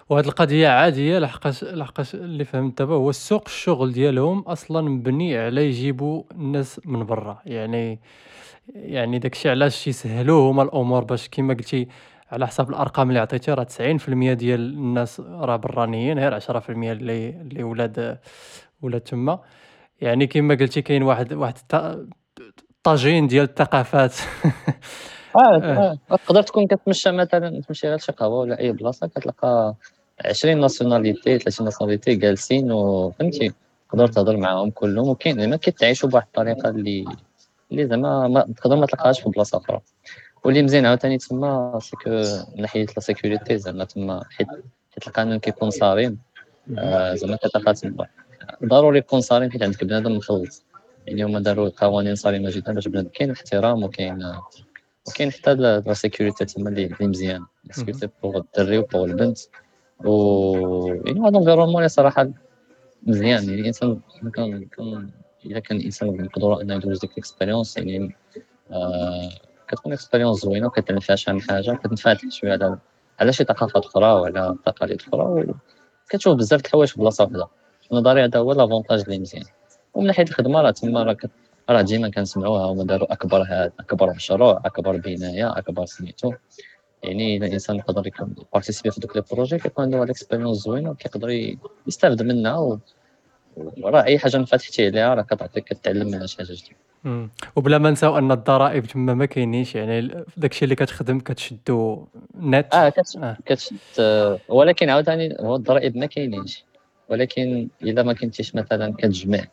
وهاد 0.10 0.26
القضية 0.26 0.68
عادية 0.68 1.20
لحقاش 1.20 1.64
لحقاش 1.64 2.16
اللي 2.16 2.46
فهمت 2.46 2.78
دابا 2.80 2.94
هو 2.94 3.10
السوق 3.10 3.44
الشغل 3.46 3.94
ديالهم 3.94 4.40
أصلا 4.40 4.82
مبني 4.82 5.38
على 5.38 5.66
يجيبوا 5.66 6.24
الناس 6.32 6.82
من 6.86 7.06
برا. 7.06 7.42
يعني 7.46 8.00
يعني 8.76 9.20
داكشي 9.20 9.50
علاش 9.50 9.88
يسهلوا 9.88 10.52
هما 10.52 10.64
الأمور 10.64 11.04
باش 11.04 11.30
كما 11.30 11.54
قلتي 11.54 11.88
على 12.32 12.48
حسب 12.48 12.70
الأرقام 12.70 13.10
اللي 13.10 13.20
عطيتي 13.20 13.52
راه 13.52 13.64
90% 13.64 14.34
ديال 14.34 14.60
الناس 14.60 15.20
راه 15.20 15.56
برانيين 15.56 16.20
غير 16.20 16.40
10% 16.40 16.70
اللي 16.70 17.30
اللي 17.30 17.64
ولاد 17.64 18.20
ولاد 18.82 19.02
تما. 19.02 19.40
يعني 20.02 20.28
كما 20.28 20.56
قلتي 20.56 20.82
كاين 20.82 21.04
واحد 21.04 21.34
واحد 21.34 21.56
طاجين 22.84 23.28
ديال 23.28 23.44
الثقافات. 23.44 24.16
آه 25.36 25.58
آه 26.10 26.18
تقدر 26.26 26.42
تكون 26.42 26.68
كتمشى 26.68 27.12
مثلا 27.12 27.62
تمشي 27.62 27.88
غير 27.88 27.98
شي 27.98 28.12
قهوة 28.12 28.40
ولا 28.40 28.60
أي 28.60 28.72
بلاصة 28.72 29.08
كتلقى 29.08 29.76
20 30.26 30.60
ناسيوناليتي 30.62 31.40
30 31.40 31.66
ناسيوناليتي 31.66 32.16
جالسين 32.16 32.72
وفهمتي 32.72 33.54
تقدر 33.90 34.08
تهضر 34.08 34.38
معاهم 34.38 34.70
كلهم. 34.70 35.10
وكاين 35.10 35.40
زعما 35.40 35.56
كيتعيشوا 35.56 36.10
بواحد 36.10 36.26
الطريقة 36.28 36.70
اللي 36.70 37.06
اللي 37.72 37.88
زعما 37.88 38.46
تقدر 38.58 38.76
ما 38.76 38.86
تلقاهاش 38.86 39.22
في 39.22 39.30
بلاصة 39.30 39.58
أخرى. 39.58 39.82
واللي 40.44 40.62
مزيان 40.64 40.86
عاوتاني 40.86 41.18
تما 41.18 41.80
c'est 41.82 41.99
que 41.99 42.10
من 42.56 42.62
ناحية 42.62 42.86
la 42.86 43.00
sécurité 43.00 43.58
زعما 43.58 43.84
تما 43.84 44.24
حيت 44.30 44.48
حيت 44.94 45.08
القانون 45.08 45.40
كيكون 45.40 45.70
صارم 45.70 46.18
آه 46.78 47.16
زعما 47.16 47.36
كتلقى 47.36 47.74
تما. 47.74 48.06
ضروري 48.66 48.98
يكون 48.98 49.22
صارم 49.22 49.52
حيت 49.52 49.64
عندك 49.64 49.84
بنادم 49.84 50.18
مخلص. 50.18 50.66
يعني 51.08 51.24
هما 51.24 51.40
داروا 51.40 51.70
قوانين 51.78 52.16
صارمة 52.16 52.50
جدا 52.50 52.74
باش 52.74 52.88
بنادم 52.88 53.10
كاين 53.10 53.32
احترام 53.32 53.84
وكاين 53.84 54.34
وكاين 55.08 55.32
حتى 55.32 55.54
la 55.54 55.94
sécurité 55.94 56.46
تما 56.46 56.70
اللي 56.70 56.96
مزيان. 57.02 57.46
sécurité 57.72 58.10
pour 58.24 58.38
الدري 58.38 58.78
و 58.78 58.83
pour 58.83 59.06
البنت. 59.06 59.38
و 60.06 60.88
يعني 61.06 61.20
هذا 61.20 61.38
environnement 61.38 61.78
اللي 61.78 61.90
صراحة 61.90 62.30
مزيان. 63.04 63.44
يعني 63.44 63.62
الإنسان 63.62 64.00
كان 64.34 64.68
إذا 65.46 65.60
كان 65.60 65.78
الإنسان 65.78 66.12
بالقدره 66.12 66.62
انه 66.62 66.76
يدوز 66.76 67.00
ديك 67.00 67.12
ال 67.12 67.18
expérience 67.18 67.78
يعني 67.78 68.16
آه 68.72 69.30
كتكون 69.68 69.94
expérience 69.94 70.38
زوينة 70.42 70.68
وكتنفعش 70.68 71.30
عن 71.30 71.42
حاجة 71.42 71.72
وكتنفتح 71.72 72.30
شوية 72.30 72.52
على 72.52 72.78
على 73.20 73.34
شي 73.34 73.44
ثقافات 73.44 73.86
أخرى 73.86 74.06
وعلى 74.06 74.56
تقاليد 74.66 75.02
أخرى 75.02 75.46
وكتشوف 76.06 76.38
بزاف 76.38 76.62
د 76.62 76.66
الحوايج 76.66 76.90
في 76.90 77.00
بلاصة 77.00 77.24
وحدة 77.24 77.48
نظري 77.92 78.24
هذا 78.24 78.40
هو 78.40 78.54
l'avantage 78.54 79.00
اللي 79.02 79.20
مزيان 79.20 79.44
ومن 79.94 80.08
ناحية 80.08 80.24
الخدمة 80.24 80.62
راه 80.62 80.72
تما 80.72 81.04
راه 81.04 81.18
راه 81.70 81.82
ديما 81.82 82.10
كنسمعوها 82.10 82.66
هما 82.66 82.84
داروا 82.84 83.14
أكبر 83.14 83.42
هاد 83.42 83.72
أكبر 83.80 84.14
مشروع 84.14 84.62
أكبر 84.66 84.98
بناية 84.98 85.58
أكبر 85.58 85.86
سميتو 85.86 86.34
يعني 87.04 87.38
إلا 87.38 87.48
الإنسان 87.48 87.76
يقدر 87.76 88.08
يكون 88.08 88.36
participer 88.54 88.92
في 88.92 89.00
دوك 89.00 89.16
les 89.16 89.24
projets 89.32 89.58
كيكون 89.58 89.86
عنده 89.86 90.04
ال 90.04 90.09
expérience 90.09 90.58
زوينة 90.58 90.90
وكيقدر 90.90 91.58
يستافد 91.88 92.22
منها. 92.22 92.80
وراه 93.78 94.04
أي 94.04 94.20
حاجة 94.20 94.38
نفتحتي 94.38 94.86
عليها 94.86 95.14
راه 95.14 95.22
كتعطيك 95.22 95.64
كتعلم 95.64 96.08
منها 96.08 96.26
شي 96.26 96.38
حاجة 96.38 96.48
جديدة. 96.52 97.30
وبلا 97.56 97.78
ما 97.78 97.92
نساو 97.92 98.18
أن 98.18 98.32
الضرائب 98.32 98.86
تما 98.86 99.14
ما 99.14 99.26
كاينينش 99.26 99.76
يعني 99.76 100.26
داكشي 100.38 100.66
اللي 100.66 100.76
كتخدم 100.76 101.20
كتشدو 101.20 102.06
نت؟ 102.42 102.74
آه 102.74 102.90
كتشد 102.90 103.24
آه. 103.24 103.38
كتشد 103.46 104.40
ولكن 104.50 104.90
عاوتاني 104.90 105.38
هو 105.40 105.56
الضرائب 105.56 105.98
ما 105.98 106.06
كاينينش. 106.06 106.64
ولكن 107.10 107.68
إلا 107.84 108.04
ما 108.04 108.14
كنتيش 108.14 108.56
مثلا 108.56 108.94
كتجمع 108.94 109.44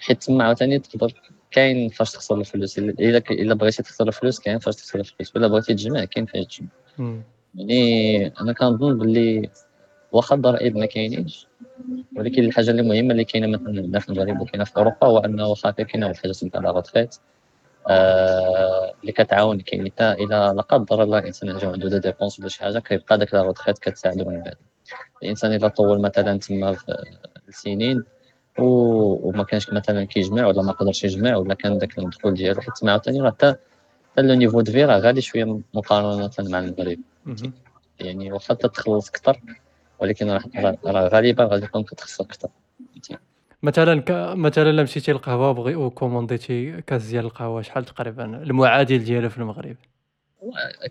حيت 0.00 0.22
تما 0.22 0.44
عاوتاني 0.44 0.78
تقدر 0.78 1.12
كاين 1.50 1.88
فاش 1.88 2.12
تخسر 2.12 2.40
الفلوس 2.40 2.78
الا 2.78 3.22
إلا 3.30 3.54
بغيتي 3.54 3.82
تخسر 3.82 4.08
الفلوس 4.08 4.40
كاين 4.40 4.58
فاش 4.58 4.76
تخسر 4.76 4.98
الفلوس. 4.98 5.36
ولا 5.36 5.48
بغيتي 5.48 5.74
تجمع 5.74 6.04
كاين 6.04 6.26
فاش 6.26 6.44
تجمع. 6.46 6.68
يعني 7.54 8.26
أنا 8.40 8.52
كنظن 8.52 8.98
باللي 8.98 9.50
واخا 10.12 10.34
الضرائب 10.36 10.76
ما 10.76 10.86
كاينينش 10.86 11.46
ولكن 12.16 12.44
الحاجة 12.44 12.70
اللي 12.70 12.82
مهمة 12.82 13.12
اللي 13.12 13.24
كاينة 13.24 13.46
مثلا 13.46 14.00
في 14.00 14.08
المغرب 14.08 14.40
وكاينة 14.40 14.64
في 14.64 14.76
أوروبا 14.76 15.06
هو 15.06 15.18
أنه 15.18 15.46
واخا 15.48 15.70
كاينة 15.70 16.06
واحد 16.06 16.16
الحاجة 16.16 16.32
سميتها 16.32 16.60
la 16.60 16.70
retraite 16.70 17.16
آه 17.88 18.92
اللي 19.00 19.12
كتعاون 19.12 19.60
كاين 19.60 19.86
حتى 19.86 20.12
إلى 20.12 20.52
لا 20.56 20.62
قدر 20.62 21.02
الله 21.02 21.18
الإنسان 21.18 21.58
جا 21.58 21.68
عنده 21.68 21.88
des 21.88 21.98
dépenses 21.98 22.40
ولا 22.40 22.48
شي 22.48 22.60
حاجة 22.60 22.78
كيبقى 22.78 23.18
داك 23.18 23.34
la 23.34 23.42
retraite 23.42 23.78
كتساعدو 23.78 24.24
من 24.24 24.42
بعد. 24.42 24.54
الإنسان 25.22 25.52
إذا 25.52 25.68
طول 25.68 26.00
مثلا 26.00 26.38
تما 26.38 26.72
في 26.72 26.94
السنين 27.48 28.04
وما 28.58 29.44
كانش 29.44 29.70
مثلا 29.72 30.04
كيجمع 30.04 30.46
ولا 30.46 30.62
ما 30.62 30.72
قدرش 30.72 31.04
يجمع 31.04 31.36
ولا 31.36 31.54
كان 31.54 31.78
داك 31.78 31.98
الدخول 31.98 32.34
ديالو 32.34 32.60
حيت 32.60 32.84
عاوتاني 32.84 33.20
راه 33.20 33.30
حتى 33.30 33.54
le 34.18 34.34
niveau 34.34 34.60
de 34.60 34.72
vie 34.72 34.84
راه 34.84 34.98
غالي 34.98 35.20
شوية 35.20 35.60
مقارنة 35.74 36.30
مع 36.38 36.58
المغرب. 36.58 36.98
يعني 38.00 38.32
واخا 38.32 38.54
تخلص 38.54 39.08
أكثر 39.08 39.40
ولكن 39.98 40.30
راه 40.30 41.08
غالبا 41.08 41.44
غادي 41.44 41.66
تكون 41.66 41.82
كتخسر 41.82 42.24
أكثر 42.24 42.48
مثلا 43.62 44.00
ك... 44.00 44.10
مثلا 44.36 44.70
الا 44.70 44.82
مشيتي 44.82 45.12
للقهوة 45.12 45.52
بغي 45.52 45.74
وكومونديتي 45.74 46.82
كاس 46.82 47.06
ديال 47.06 47.24
القهوة 47.24 47.62
شحال 47.62 47.84
تقريبا 47.84 48.24
المعادل 48.24 49.04
ديالها 49.04 49.28
في 49.28 49.38
المغرب؟ 49.38 49.76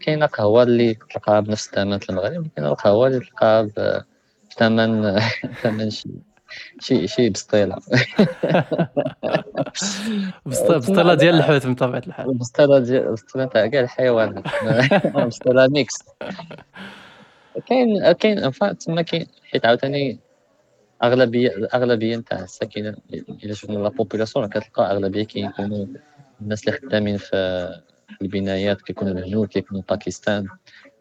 كاينة 0.02 0.26
قهوة 0.26 0.64
اللي 0.64 0.94
تلقاها 0.94 1.40
بنفس 1.40 1.68
الثمن 1.68 2.00
في 2.00 2.10
المغرب 2.10 2.46
وكاينة 2.46 2.70
القهوه 2.72 3.08
اللي 3.08 3.20
تلقاها 3.20 3.68
بثمن 4.52 5.20
ثمن 5.64 5.90
شي 5.90 6.10
شي 6.80 7.08
شي 7.08 7.30
بسطيلة. 7.30 7.76
بسطيلة 10.46 11.14
ديال 11.14 11.36
الحوت 11.36 11.68
بطبيعة 11.68 12.04
الحال. 12.08 12.38
بسطيلة 12.38 12.80
ديال 12.80 13.12
بسطيلة 13.12 13.46
تاع 13.46 13.68
كاع 13.68 13.82
الحيوانات. 13.82 14.44
بسطيلة 15.28 15.68
ميكس. 15.68 15.96
كاين 17.60 18.12
كاين 18.12 18.52
تما 18.80 19.02
كاين 19.02 19.28
حيت 19.52 19.66
عاوتاني 19.66 20.20
أغلبية 21.04 21.48
الاغلبيه 21.50 22.16
نتاع 22.18 22.40
الساكنه 22.40 22.96
إلا 23.14 23.54
شفنا 23.54 23.78
la 23.78 23.90
population 23.90 24.48
كتلقى 24.48 24.92
أغلبية 24.92 25.24
كيكونوا 25.24 25.86
الناس 26.42 26.68
اللي 26.68 26.80
خدامين 26.80 27.18
في 27.18 27.70
البنايات 28.22 28.82
كيكونوا 28.82 29.14
الهنود 29.14 29.48
كيكونوا 29.48 29.84
باكستان. 29.90 30.48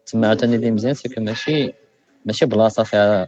تما 0.05 0.27
عاوتاني 0.27 0.55
اللي 0.55 0.71
مزيان 0.71 0.93
c'est 0.93 1.11
que 1.11 1.21
ماشي 1.21 1.73
ماشي 2.25 2.45
بلاصة 2.45 2.83
فيها 2.83 3.27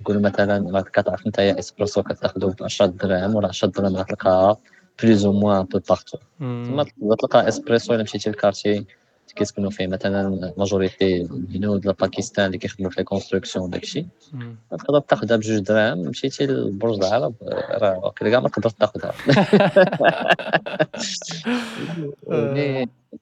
نقول 0.00 0.22
مثلا 0.22 0.80
كتعرف 0.80 1.26
أنت 1.26 1.38
إسبريسو 1.38 2.02
كتاخذو 2.02 2.48
ب 2.48 2.62
10 2.62 2.86
دراهم 2.86 3.34
ولا 3.34 3.48
10 3.48 3.68
دراهم 3.68 3.96
غتلقاها 3.96 4.56
plus 5.02 5.26
ou 5.26 5.32
moins 5.32 5.64
partout 5.64 6.18
تما 6.40 6.84
تلقى 7.14 7.48
إسبريسو 7.48 7.94
إلا 7.94 8.02
مشيتي 8.02 8.30
لل 8.30 8.41
quartier 8.41 8.86
كيسكنوا 9.32 9.70
فيه 9.70 9.86
مثلا 9.86 10.52
majorité 10.56 11.22
الهنود 11.22 11.80
باكستان 11.80 12.46
اللي 12.46 12.58
كيخدموا 12.58 12.90
في 12.90 12.98
ال 12.98 13.04
construction 13.04 13.70
داكشي 13.70 14.06
تقدر 14.70 15.00
تاخذها 15.00 15.36
بجوج 15.36 15.58
دراهم 15.58 15.98
مشيتي 15.98 16.46
لبرج 16.46 17.04
العرب 17.04 17.34
راه 17.70 18.12
كاع 18.16 18.40
ما 18.40 18.48
تقدر 18.48 18.70
تاخذها 18.70 19.12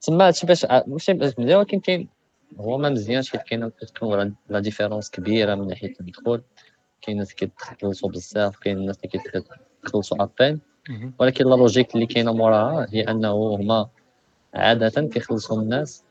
تما 0.01 0.33
باش 0.43 0.65
ماشي 0.87 1.13
مزيان 1.13 1.57
ولكن 1.57 1.79
كاين 1.79 2.07
هو 2.59 2.77
ما 2.77 2.89
مزيانش 2.89 3.29
حيت 3.31 3.41
كاين 3.41 3.69
كتكون 3.69 4.35
la 4.49 4.59
différence 4.59 5.09
كبيره 5.09 5.55
من 5.55 5.67
ناحيه 5.67 5.93
الدخول 5.99 6.41
كاين 7.01 7.17
ناس 7.17 7.33
كيتخلصوا 7.33 8.09
بزاف 8.09 8.57
كاين 8.57 8.85
ناس 8.85 8.97
اللي 8.97 9.19
كيتخلصوا 9.81 10.23
ابين 10.23 10.59
ولكن 11.19 11.45
la 11.45 11.55
logique 11.55 11.95
اللي 11.95 12.05
كاينة 12.05 12.33
موراها 12.33 12.87
هي 12.89 13.01
انه 13.01 13.31
هما 13.31 13.87
عادة 14.55 15.01
كيخلصوا 15.01 15.61
الناس. 15.61 16.03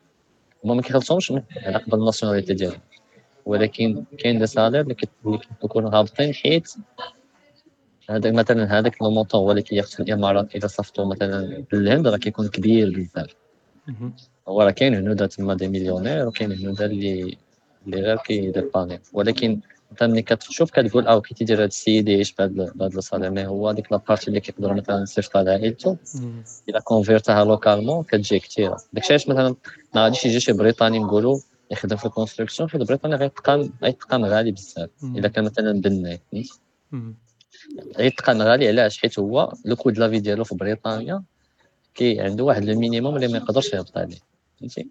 هما 0.65 0.75
ما 0.75 0.83
كيخلصهمش 0.83 1.33
على 1.57 1.77
قبل 1.77 1.99
ال 1.99 2.04
nationalité 2.04 2.55
ديالهم. 2.55 2.81
ولكن 3.47 4.05
كاين 4.19 4.39
des 4.39 4.47
salaires 4.47 4.81
اللي 4.81 4.95
كيكونوا 5.61 5.91
هابطين 5.91 6.35
حيت 6.35 6.75
هذاك 8.11 8.33
مثلا 8.35 8.79
هذاك 8.79 9.03
le 9.03 9.11
montant 9.11 9.41
هو 9.41 9.51
اللي 9.51 9.63
كياخذ 9.63 9.91
في 9.91 10.01
الامارات 10.03 10.55
إذا 10.57 10.67
صفتو 10.67 11.05
مثلا 11.05 11.65
بالهند 11.73 12.07
راه 12.09 12.17
كيكون 12.17 12.49
كبير 12.49 12.91
بزاف. 12.91 13.35
هو 14.49 14.63
راه 14.63 14.71
كاين 14.71 14.95
هنودا 14.95 15.27
تما 15.27 15.55
des 15.55 15.69
millionnaires 15.69 16.27
وكاين 16.29 16.53
هنودا 16.53 16.87
اللي 16.87 17.37
اللي 17.87 18.01
غير 18.01 18.17
كي 18.17 18.34
dépanner 18.34 19.01
ولكن 19.13 19.61
انت 19.95 20.03
ملي 20.03 20.23
كتشوف 20.23 20.71
كتقول 20.71 21.07
آه 21.07 21.21
كي 21.21 21.35
تيدير 21.35 21.57
هذا 21.57 21.65
السيد 21.65 22.09
يعيش 22.09 22.35
بهذا 22.39 22.99
ال 22.99 23.03
salaire 23.03 23.31
mais 23.31 23.47
هو 23.47 23.73
ديك 23.73 23.93
la 23.93 24.02
partie 24.02 24.29
اللي 24.29 24.41
كيقدر 24.41 24.75
مثلا 24.75 25.03
يصيفط 25.03 25.37
لعائلته 25.37 25.97
الا 26.69 26.81
convertها 26.81 27.45
localement 27.45 28.03
كتجي 28.05 28.39
كثيره 28.39 28.77
داكشي 28.93 29.13
علاش 29.13 29.29
مثلا 29.29 29.57
ما 29.95 30.05
غاديش 30.05 30.25
يجي 30.27 30.41
شي 30.41 30.53
بريطاني 30.53 30.99
نقولوا 30.99 31.39
يخدم 31.71 31.97
في 31.97 32.07
ال 32.07 32.12
construction 32.12 32.71
حيت 32.71 32.83
بريطانيا 32.83 33.17
غيتقام 33.17 33.73
غيتقام 33.83 34.25
غالي 34.25 34.51
بزاف 34.53 34.91
الا 35.03 35.29
كان 35.29 35.45
مثلا 35.45 35.81
بناي 35.81 36.21
غيتقام 37.99 38.43
غالي 38.43 38.69
علاش 38.69 38.99
حيت 38.99 39.19
هو 39.19 39.53
le 39.65 39.77
coût 39.77 39.92
de 39.92 39.99
la 39.99 40.08
vie 40.08 40.21
ديالو 40.21 40.45
في 40.45 40.55
بريطانيا 40.55 41.23
كي 41.95 42.21
عنده 42.21 42.45
واحد 42.45 42.65
le 42.65 42.81
minimum 42.81 43.17
اللي 43.17 43.29
ما 43.29 43.37
يقدرش 43.39 43.73
يهبط 43.73 43.99
عليه 43.99 44.34
فهمتي 44.61 44.89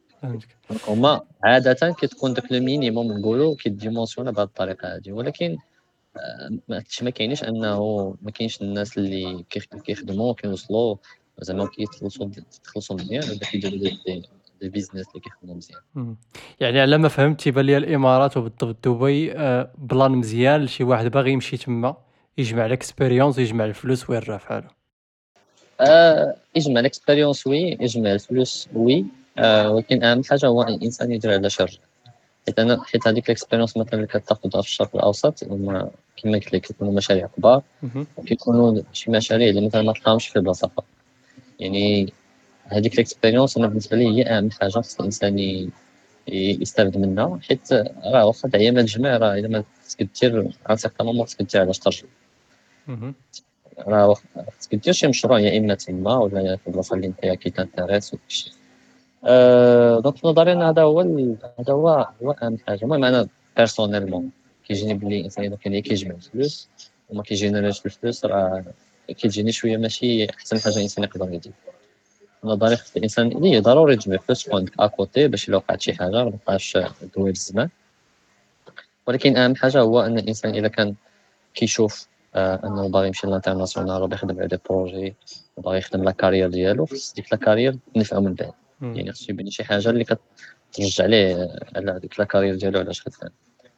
هما 0.88 1.22
عادة 1.44 1.94
كتكون 1.94 2.34
داك 2.34 2.52
le 2.52 2.60
minimum 2.60 3.12
نقولوا 3.12 3.56
كي 3.56 3.67
dimensionner 3.67 4.32
بهذه 4.32 4.46
الطريقة 4.46 4.96
هذه 4.96 5.12
ولكن 5.12 5.58
هادشي 6.72 7.06
ما 7.06 7.10
كاينش 7.10 7.44
أنه 7.44 8.16
ما 8.22 8.32
كاينش 8.32 8.62
الناس 8.62 8.98
اللي 8.98 9.46
كيخدموا 9.84 10.34
كيوصلوا 10.34 10.96
زعما 11.42 11.66
كيتخلصوا 11.66 12.30
يتخلصوا 12.38 12.96
مزيان 12.96 13.24
ولا 13.30 13.38
كيديروا 13.38 13.78
des 14.62 14.70
business 14.70 15.08
اللي 15.10 15.20
كيخدموا 15.20 15.56
مزيان. 15.56 16.16
يعني 16.60 16.80
على 16.80 16.98
ما 16.98 17.08
فهمت 17.08 17.42
تيبان 17.42 17.66
لي 17.66 17.78
الإمارات 17.78 18.38
وبالضبط 18.38 18.88
دبي 18.88 19.34
آه، 19.34 19.72
plan 19.78 20.12
مزيان 20.12 20.64
لشي 20.64 20.84
واحد 20.84 21.08
باغي 21.08 21.32
يمشي 21.32 21.58
تما 21.58 21.96
يجمع 22.38 22.66
ال 22.66 22.72
expérience 22.72 23.38
يجمع 23.38 23.66
الفلوس 23.66 24.10
ويرجع 24.10 24.38
فحالو 24.38 24.68
آه 25.82 26.36
يجمع 26.56 26.80
ال 26.80 26.86
expérience 26.86 27.48
oui 27.48 27.78
يجمع 27.82 28.12
الفلوس 28.12 28.70
oui. 28.74 29.00
آه 29.00 29.23
ولكن 29.40 30.04
أهم 30.04 30.24
حاجة 30.24 30.46
هو 30.46 30.64
الإنسان 30.64 31.12
يدير 31.12 31.34
على 31.34 31.50
شر. 31.50 31.80
حيت 32.46 32.60
أنا 32.60 32.84
حيت 32.84 33.08
هذيك 33.08 33.26
ال 33.26 33.31
expérience 33.31 33.78
مثلا 33.78 33.94
اللي 33.94 34.08
كتاخذها 34.08 34.62
في 34.62 34.68
الشرق 34.68 34.96
الأوسط 34.96 35.44
هما 35.44 35.92
كما 36.18 36.34
قلت 36.34 36.54
لك 36.54 36.62
كيكونوا 36.62 36.94
مشاريع 36.94 37.28
كبار 37.38 37.62
وكيكونوا 38.18 38.82
شي 38.94 39.12
مشاريع 39.12 39.50
اللي 39.50 39.66
مثلا 39.68 39.82
ما 39.82 39.94
تلقاهمش 39.94 40.28
في 40.28 40.36
البلاصه 40.36 40.70
يعني 41.60 42.14
هذيك 42.66 42.94
ال 42.94 43.00
expérience 43.00 43.58
أنا 43.58 43.68
بالنسبة 43.68 43.98
لي 43.98 44.18
هي 44.18 44.24
أهم 44.24 44.52
حاجة 44.52 44.70
خص 44.70 45.00
الإنسان 45.00 45.70
يستافد 46.28 46.98
منها. 46.98 47.40
حيت 47.50 47.74
راه 48.06 48.26
واخا 48.26 48.50
تعيا 48.50 48.72
ما 48.72 48.82
تجمع 48.82 49.18
راه 49.18 49.34
إلا 49.34 49.48
ما 49.48 49.64
خصك 49.86 50.08
دير 50.22 50.52
un 50.70 50.76
certain 50.76 51.06
moment 51.08 51.26
خصك 51.26 51.42
دير 51.42 51.62
علاش 51.62 51.80
ترجع 51.80 52.08
راه 53.88 54.16
خصك 54.60 54.76
دير 54.76 54.94
شي 54.94 55.08
مشروع 55.08 55.40
يا 55.40 55.58
إما 55.58 55.76
تما 55.76 56.18
ولا 56.18 56.56
في 56.56 56.68
البلاصة 56.68 56.96
اللي 56.96 57.08
أنت 57.08 57.26
كي 57.26 57.50
t'intéresse 57.50 58.16
في 59.24 60.22
نظري 60.24 60.54
هذا 60.54 60.82
هو 60.82 61.00
هذا 61.60 61.74
هو 61.74 62.08
هو 62.24 62.32
اهم 62.32 62.58
حاجة 62.68 62.84
المهم 62.84 63.04
أنا 63.04 63.28
personnellement 63.58 64.32
كيجيني 64.68 64.94
بلي 64.94 65.20
الانسان 65.20 65.46
اذا 65.46 65.56
كان 65.56 65.80
كيجمع 65.80 66.16
الفلوس 66.16 66.70
وما 67.10 67.24
كي 67.24 67.34
générerيش 67.34 67.86
الفلوس 67.86 68.26
راه 68.26 68.64
كتجيني 69.08 69.52
شوية 69.52 69.78
ماشي 69.78 70.30
احسن 70.30 70.60
حاجة 70.60 70.76
الانسان 70.76 71.04
يقدر 71.04 71.34
يدير 71.34 71.54
نظري 72.44 72.76
خص 72.76 72.96
الانسان 72.96 73.28
اللي 73.28 73.60
ضروري 73.60 73.96
تجمع 73.96 74.18
فلوس 74.18 74.44
تكون 74.44 74.66
à 74.80 74.89
côté 74.89 75.28
باش 75.28 75.50
الا 75.50 75.58
وقعت 75.58 75.82
شي 75.82 75.94
حاجة 75.94 76.24
مابقاش 76.24 76.78
دوي 77.18 77.30
الزمان 77.30 77.70
ولكن 79.08 79.38
اهم 79.38 79.56
حاجة 79.56 79.80
هو 79.80 80.02
ان 80.02 80.18
الانسان 80.18 80.56
اذا 80.56 80.68
كان 80.68 80.96
كيشوف 81.54 82.08
آه 82.36 82.60
انه 82.64 82.90
باغي 82.90 83.08
يمشي 83.08 83.28
لل 83.28 83.38
international 83.38 84.02
وباغي 84.02 84.16
يخدم 84.16 84.40
على 84.40 84.48
des 84.48 84.58
projets 84.70 85.16
وباغي 85.58 85.78
يخدم 85.78 86.04
la 86.04 86.12
carrière 86.12 86.50
ديالو 86.50 86.86
خص 86.86 87.14
ديك 87.14 87.34
la 87.34 87.38
carrière 87.38 87.78
تنفعو 87.96 88.22
من 88.22 88.34
بعد 88.34 88.52
يعني 88.84 89.12
خصو 89.12 89.26
يبني 89.30 89.52
شي 89.52 89.64
حاجة 89.64 89.90
اللي 89.90 90.06
كترجع 90.74 91.06
ليه 91.06 91.50
على 91.76 92.00
ديك 92.00 92.20
la 92.20 92.26
carrière 92.26 92.56
ديالو 92.56 92.80
علاش 92.80 93.02
خدام 93.02 93.32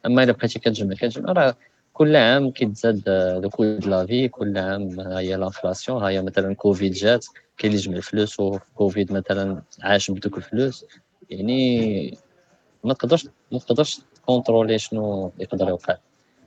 أما 0.06 0.22
إلا 0.22 0.32
بقيتي 0.32 0.58
كتجمع 0.58 0.94
كتجمع 0.94 1.32
راه 1.32 1.56
كل 1.92 2.16
عام 2.16 2.50
كيتزاد 2.50 3.02
le 3.42 3.50
coût 3.50 3.64
de 3.64 3.90
la 3.90 4.06
vie 4.06 4.28
كل 4.28 4.58
عام 4.58 5.00
هي 5.00 5.36
l'inflation 5.36 6.02
هي 6.02 6.22
مثلا 6.22 6.54
كوفيد 6.54 6.92
جات 6.92 7.26
كاين 7.58 7.72
اللي 7.72 7.82
جمع 7.82 7.96
الفلوس 7.96 8.40
وكوفيد 8.40 9.12
مثلا 9.12 9.62
عاش 9.82 10.10
بدوك 10.10 10.36
الفلوس. 10.36 10.84
يعني 11.30 12.18
ما 12.84 12.94
تقدرش 12.94 13.28
ما 13.52 13.58
تقدرش 13.58 14.00
t 14.14 14.20
contrôler 14.20 14.78
شنو 14.78 15.32
يقدر 15.38 15.68
يوقع. 15.68 15.96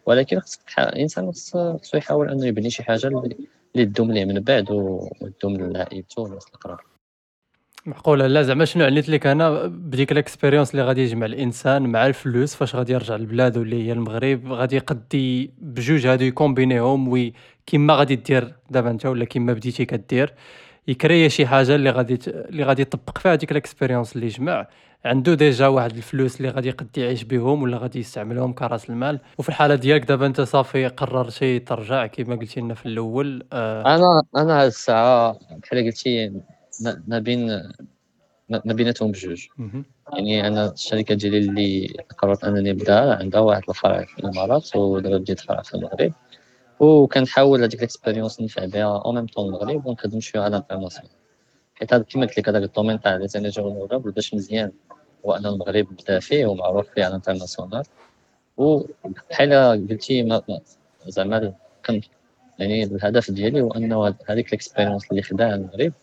ولكن 0.06 0.40
خصك 0.40 0.80
الإنسان 0.80 1.32
خصو 1.32 1.98
يحاول 1.98 2.30
أنه 2.30 2.46
يبني 2.46 2.70
شي 2.70 2.84
حاجة 2.84 3.08
اللي 3.76 3.86
تدوم 3.86 4.12
ليه 4.12 4.26
من 4.26 4.40
بعد 4.40 4.72
وتدوم 4.72 5.56
لعائلته 5.56 6.22
والناس 6.22 6.48
الاقرب 6.48 6.80
معقولة 7.86 8.28
لا 8.28 8.42
زعما 8.42 8.66
شنو 8.66 8.86
عنيت 8.86 9.10
لك 9.10 9.28
أنا 9.28 9.66
بديك 9.68 10.12
ال 10.12 10.17
expérience 10.17 10.72
اللي 10.72 10.84
غادي 10.84 11.02
يجمع 11.02 11.26
الإنسان 11.26 11.84
مع 11.84 12.08
الفلوس 12.08 12.56
فاش 12.56 12.76
غادي 12.76 12.94
يرجع 12.94 13.16
لبلادو 13.16 13.62
اللي 13.62 13.88
هي 13.88 13.92
المغرب 13.92 14.52
غادي 14.52 14.76
يقدي 14.76 15.54
بجوج 15.62 16.08
هادو 16.08 16.26
ي 16.26 16.33
combinerهم 16.33 17.08
oui 17.08 17.34
كيما 17.66 17.94
غادي 17.96 18.16
دير 18.16 18.56
دابا 18.70 18.90
أنت 18.90 19.06
ولا 19.06 19.26
كيما 19.26 19.54
بديتي 19.54 19.86
كدير. 19.86 20.34
يكري 20.88 21.30
شي 21.30 21.48
حاجة 21.48 21.76
اللي 21.76 21.90
غادي 21.90 22.20
اللي 22.28 22.64
غادي 22.64 22.82
يطبق 22.82 23.18
فيها 23.18 23.36
ديك 23.36 23.52
ل 23.52 23.58
expérience 23.58 24.16
اللي 24.16 24.28
جمع 24.28 24.68
عنده 25.06 25.34
déjà 25.34 25.68
واحد 25.68 25.96
الفلوس 25.96 26.38
اللي 26.38 26.50
غادي 26.50 26.68
يقد 26.68 26.98
يعيش 26.98 27.24
بهم 27.24 27.64
ولا 27.64 27.78
غادي 27.78 28.00
يستعملهم 28.00 28.54
كراس 28.54 28.90
المال. 28.90 29.20
وفي 29.38 29.50
الحالة 29.50 29.76
ديالك 29.76 30.06
دابا 30.06 30.26
أنت 30.26 30.42
صافي 30.42 30.88
قررتي 30.88 31.60
ترجع 31.60 32.08
كما 32.08 32.36
قلتي 32.36 32.62
لنا 32.62 32.74
في 32.74 32.86
الأول 32.86 33.44
آه. 33.54 33.96
أنا 33.96 34.24
أنا 34.38 34.62
هاد 34.62 34.68
الساعة 34.68 35.40
بحال 35.64 35.86
قلتي 35.86 36.32
ما 37.08 37.20
بين 37.20 37.48
ما 38.50 38.74
بيناتهم 38.74 39.12
بجوج. 39.12 39.48
يعني 40.14 40.48
أنا 40.48 40.72
الشركة 40.72 41.16
ديالي 41.16 41.38
اللي 41.38 41.88
قررت 42.18 42.44
أنني 42.44 42.72
نبدا 42.72 43.16
عندها 43.16 43.42
واحد 43.42 43.64
الفرع 43.70 44.06
في 44.06 44.20
الامارات 44.20 44.76
ودابا 44.76 45.18
بديت 45.18 45.40
فرع 45.40 45.62
في 45.62 45.74
المغرب. 45.76 46.14
وكنحاول 46.80 47.64
هذيك 47.64 47.80
ل 47.80 47.86
expérience 47.86 48.42
نفع 48.42 48.66
بها 48.66 49.02
en 49.06 49.16
même 49.16 49.26
temps 49.26 49.46
المغرب 49.46 49.86
ونخدم 49.86 50.20
شوية 50.20 50.42
على 50.42 50.58
ال 50.58 50.62
international 50.62 51.12
حيت 51.76 51.94
هذا 51.94 52.04
كما 52.04 52.26
قلت 52.26 52.38
لك 52.38 52.50
هذاك 52.50 52.64
ال 52.64 52.69
domaine 52.69 53.02
تاع 53.02 53.26
énergies 53.26 53.62
renouvelables 53.62 54.12
باش 54.12 54.34
مزيان 54.34 54.72
هو 55.26 55.34
ان 55.34 55.46
المغرب 55.46 55.88
بدا 55.96 56.20
فيه 56.20 56.46
ومعروف 56.46 56.90
فيه 56.90 57.04
على 57.04 57.10
ال 57.10 57.15
international 57.15 57.84
وبحال 58.58 59.54
قلتي 59.90 60.42
زعما 61.08 61.54
يعني 62.60 62.84
الهدف 62.84 63.32
ديالي 63.32 63.62
هو 63.62 63.72
أنه 63.72 64.16
هذيك 64.26 64.48
ل 64.48 64.54
expérience 64.54 65.12
اللي 65.12 65.22
خداها 65.22 65.56
المغرب 65.56 65.94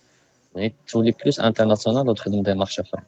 تولي 0.88 1.14
plus 1.22 1.40
international 1.40 2.08
وتخدم 2.08 2.42
des 2.42 2.54
marchés 2.54 2.82
اخرين 2.82 3.04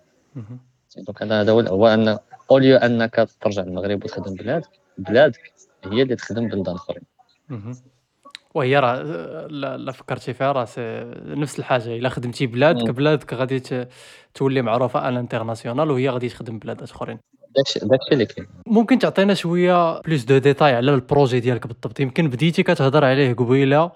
donc 0.96 1.22
أنا 1.22 1.40
هذا 1.40 1.52
هو 1.52 1.86
au 1.86 2.18
lieu 2.50 2.76
أنك 2.76 3.28
ترجع 3.40 3.62
للمغرب 3.62 4.04
وتخدم 4.04 4.34
بلادك 4.34 4.68
بلادك 4.98 5.52
هي 5.84 6.02
اللي 6.02 6.16
تخدم 6.16 6.48
بلدان 6.48 6.74
أخرين. 6.74 7.02
وهي 8.54 8.78
راه 8.78 9.02
لا 9.76 9.92
فكرتي 9.92 10.32
فيها 10.32 10.52
راه 10.52 10.68
نفس 11.26 11.58
الحاجة. 11.58 11.96
إلا 11.96 12.08
خدمتي 12.08 12.46
بلادك 12.46 12.90
بلادك 12.90 13.34
غادي 13.34 13.86
تولي 14.34 14.62
معروفة 14.62 15.00
على 15.00 15.12
ال 15.12 15.18
international 15.18 15.90
وهي 15.90 16.08
غادي 16.08 16.28
تخدم 16.28 16.58
بلادات 16.58 16.90
أخرين. 16.90 17.18
داكشي 17.56 17.80
داكشي 17.80 18.12
اللي 18.12 18.26
كاين. 18.26 18.46
ممكن 18.66 18.98
تعطينا 18.98 19.34
شوية 19.34 20.00
plus 20.00 20.24
de 20.24 20.38
détails 20.38 20.74
على 20.74 20.94
ال 20.94 21.01
projet 21.01 21.40
ديالك 21.40 21.66
بالضبط؟ 21.66 22.00
يمكن 22.00 22.28
بديتي 22.28 22.62
كتهضر 22.62 23.04
عليه 23.04 23.34
قبيلة 23.34 23.92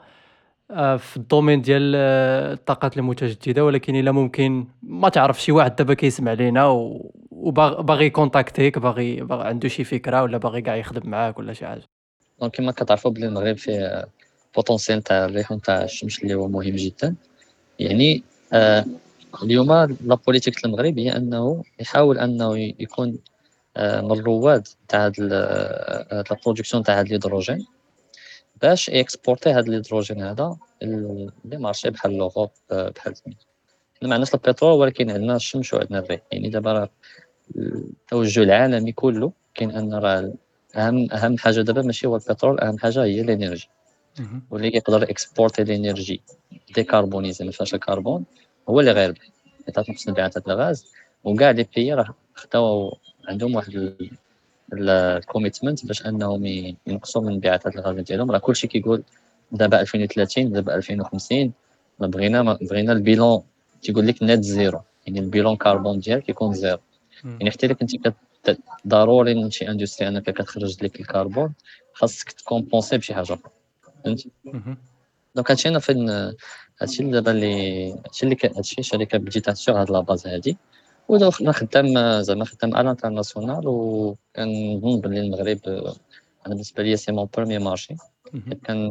في 0.99 1.17
ال 1.17 1.22
domaine 1.23 1.63
ديال 1.63 1.93
آه، 1.97 2.53
الطاقات 2.53 2.97
المتجددة 2.99 3.65
ولكن 3.65 3.97
إلا 3.97 4.13
ممكن 4.13 4.67
ما 4.83 5.09
تعرف 5.09 5.43
شي 5.43 5.53
واحد 5.53 5.77
دابا 5.77 5.95
كيسمع 5.95 6.33
لينا 6.33 6.67
وباغي 7.31 8.11
contacter 8.11 8.72
ك 8.72 8.79
باغي 8.79 9.27
عنده 9.31 9.69
شي 9.69 9.85
فكرة 9.85 10.23
ولا 10.23 10.39
باغي 10.39 10.63
كاع 10.63 10.77
يخدم 10.77 11.11
معاك 11.11 11.39
ولا 11.39 11.53
شي 11.53 11.67
حاجة. 11.67 11.83
donc 12.41 12.57
كما 12.57 12.73
كتعرفوا 12.73 13.11
بلي 13.11 13.27
المغرب 13.27 13.57
فيه 13.57 14.07
potentiel 14.57 15.03
تاع 15.03 15.25
الريحون 15.25 15.61
تاع 15.61 15.83
الشمس 15.85 16.23
اللي 16.23 16.35
هو 16.35 16.49
مهم 16.49 16.77
جدا. 16.77 17.15
يعني 17.79 18.23
آه 18.53 18.85
اليوم 19.43 19.73
la 20.05 20.15
politique 20.27 20.65
المغرب 20.65 20.99
هي 20.99 21.17
أنه 21.17 21.63
يحاول 21.81 22.19
أنه 22.19 22.59
يكون 22.59 23.19
آه 23.77 24.01
من 24.01 24.13
الرواد 24.13 24.69
تاع 24.89 25.07
هاد 25.07 25.21
la 25.21 26.25
production 26.45 26.83
تاع 26.83 26.99
هاد 26.99 27.07
الهيدروجين. 27.07 27.67
باش 28.63 28.91
exporter 28.91 29.51
هاد 29.51 29.69
الهيدروجين 29.69 30.23
هذا 30.23 30.57
les 30.83 31.57
marchés 31.59 31.91
بحال 31.91 32.13
l'Europe 32.17 32.51
بحال 32.71 33.15
حنا 33.25 34.09
ما 34.09 34.15
عندناش 34.15 34.35
البترول 34.35 34.81
ولكن 34.81 35.11
عندنا 35.11 35.37
الشمس 35.37 35.75
وعندنا 35.75 35.99
الريح. 35.99 36.21
يعني 36.33 36.49
دابا 36.49 36.73
راه 36.73 36.91
التوجه 37.57 38.43
العالمي 38.43 38.93
كله 38.93 39.33
كاين 39.55 39.71
أن 39.71 39.95
راه 39.95 40.35
اهم 40.77 41.11
أهم 41.13 41.39
حاجة 41.39 41.61
دابا 41.61 41.83
ماشي 41.83 42.07
هو 42.07 42.17
البترول 42.17 42.61
أهم 42.61 42.79
حاجة 42.79 43.05
هي 43.05 43.21
ل 43.21 43.26
énergie. 43.26 43.69
واللي 44.51 44.69
يقدر 44.69 45.03
exporter 45.03 45.63
ل 45.63 45.70
énergie 45.70 46.23
décarbonisée 46.75 47.45
ما 47.45 47.51
فيهاش 47.51 47.75
الكربون 47.75 48.25
هو 48.69 48.81
اللي 48.81 48.93
غيربح 48.93 49.29
تنقص 49.75 50.09
انبعاثات 50.09 50.49
الغاز. 50.49 50.93
وكاع 51.25 51.51
les 51.51 51.67
pays 51.77 51.95
راه 51.95 52.15
خداو 52.35 52.99
عندهم 53.29 53.55
واحد 53.55 53.97
ال 54.73 54.83
commitment 54.83 55.87
باش 55.87 56.07
انهم 56.07 56.47
ينقصوا 56.87 57.23
من 57.23 57.33
انبعاثات 57.33 57.77
الغاز 57.77 57.97
ديالهم. 58.01 58.31
راه 58.31 58.39
كلشي 58.39 58.67
كيقول 58.67 59.03
دابا 59.53 59.81
2030 59.81 60.53
دابا 60.53 60.75
2050 60.75 61.53
بغينا 61.99 62.59
بغينا 62.63 62.93
ال 62.93 63.00
bilan. 63.00 63.43
تيقول 63.83 64.07
لك 64.07 64.23
net 64.23 64.45
zero 64.45 64.81
يعني 65.07 65.21
ال 65.21 65.27
bilan 65.27 65.57
carbone 65.57 65.99
ديالك 65.99 66.29
يكون 66.29 66.55
زيرو 66.55 66.79
يعني 67.25 67.51
حتى 67.51 67.67
إلا 67.67 67.75
كنتي 67.75 68.01
ضروري 68.87 69.35
من 69.35 69.51
شي 69.51 69.69
industrie 69.69 70.09
أنك 70.09 70.31
كتخرج 70.31 70.85
لك 70.85 71.01
الكربون 71.01 71.55
خاصك 71.95 72.33
ت 72.33 72.39
compenser 72.39 72.99
بشي 72.99 73.15
حاجة 73.15 73.33
أخرى. 73.33 73.51
فهمتي؟ 74.05 74.31
donc 75.35 75.51
هادشي 75.51 75.69
أنا 75.69 75.79
فين 75.79 76.11
هادشي 76.81 77.05
دابا 77.05 77.31
اللي 77.31 77.93
هادشي 77.93 78.27
اللي 78.27 78.37
هادشي 78.57 78.77
الشركة 78.79 79.19
بديتها 79.19 79.55
sur 79.55 79.81
هاد 79.81 79.91
la 79.91 80.03
base 80.03 80.27
هادي. 80.27 80.57
ودابا 81.09 81.53
خدام 81.53 82.21
زعما 82.23 82.45
خدام 82.45 82.77
على 82.77 82.91
international 82.91 83.63
وكنظن 83.67 85.01
بلي 85.01 85.21
المغرب 85.21 85.59
أنا 85.67 86.55
بالنسبة 86.55 86.83
ليا 86.83 86.97
c'est 86.97 87.13
mon 87.13 87.29
premier 87.37 87.59
marché 87.59 87.95
كان 88.65 88.91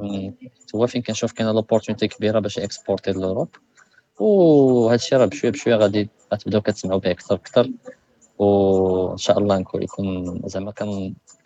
هو 0.76 0.88
فين 0.88 1.02
كنشوف 1.02 1.32
كاينة 1.32 1.52
l'opportunité 1.52 2.08
كبيرة 2.08 2.40
باش 2.40 2.60
exporter 2.60 3.12
l'Europe 3.12 3.56
وهادشي 4.20 5.16
راه 5.16 5.26
بشوية 5.26 5.52
بشوية 5.52 5.76
غادي 5.76 6.10
غتبداو 6.34 6.62
كتسمعوا 6.62 7.00
به 7.00 7.12
أكثر 7.12 7.36
أكثر 7.36 7.72
وإن 8.42 9.18
شاء 9.18 9.40
الله 9.40 9.58
نكون 9.58 9.84
يكون 9.84 10.42
زعما 10.46 10.74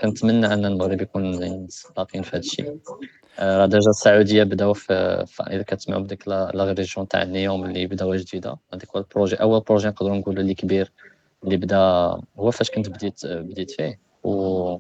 كنتمنى 0.02 0.54
أن 0.54 0.66
المغرب 0.66 1.02
يكون 1.02 1.68
سباقين 1.70 2.22
في 2.22 2.30
هذا 2.30 2.40
الشيء 2.40 2.80
آه، 3.40 3.58
راه 3.58 3.66
déjà 3.66 3.90
السعودية 3.90 4.44
بداو 4.44 4.74
في 4.74 5.26
إذا 5.42 5.64
كتسمعوا 5.64 6.02
بديك 6.02 6.28
la 6.28 6.74
région 6.78 7.08
تاع 7.08 7.22
النيوم 7.22 7.66
اللي 7.66 7.88
بداو 7.88 8.16
جديدة. 8.16 8.58
هذيك 8.74 8.90
هو 8.96 9.00
ال 9.00 9.05
projet 9.05 9.36
أول 9.36 9.62
projet 9.62 9.88
نقدروا 9.88 10.16
نقولوا 10.16 10.42
اللي 10.42 10.54
كبير 10.54 10.92
اللي 11.44 11.58
بدا 11.58 11.78
هو 12.40 12.52
فاش 12.52 12.72
كنت 12.72 12.90
بديت 12.90 13.26
بديت 13.26 13.72
فيه. 13.72 14.00
و 14.24 14.78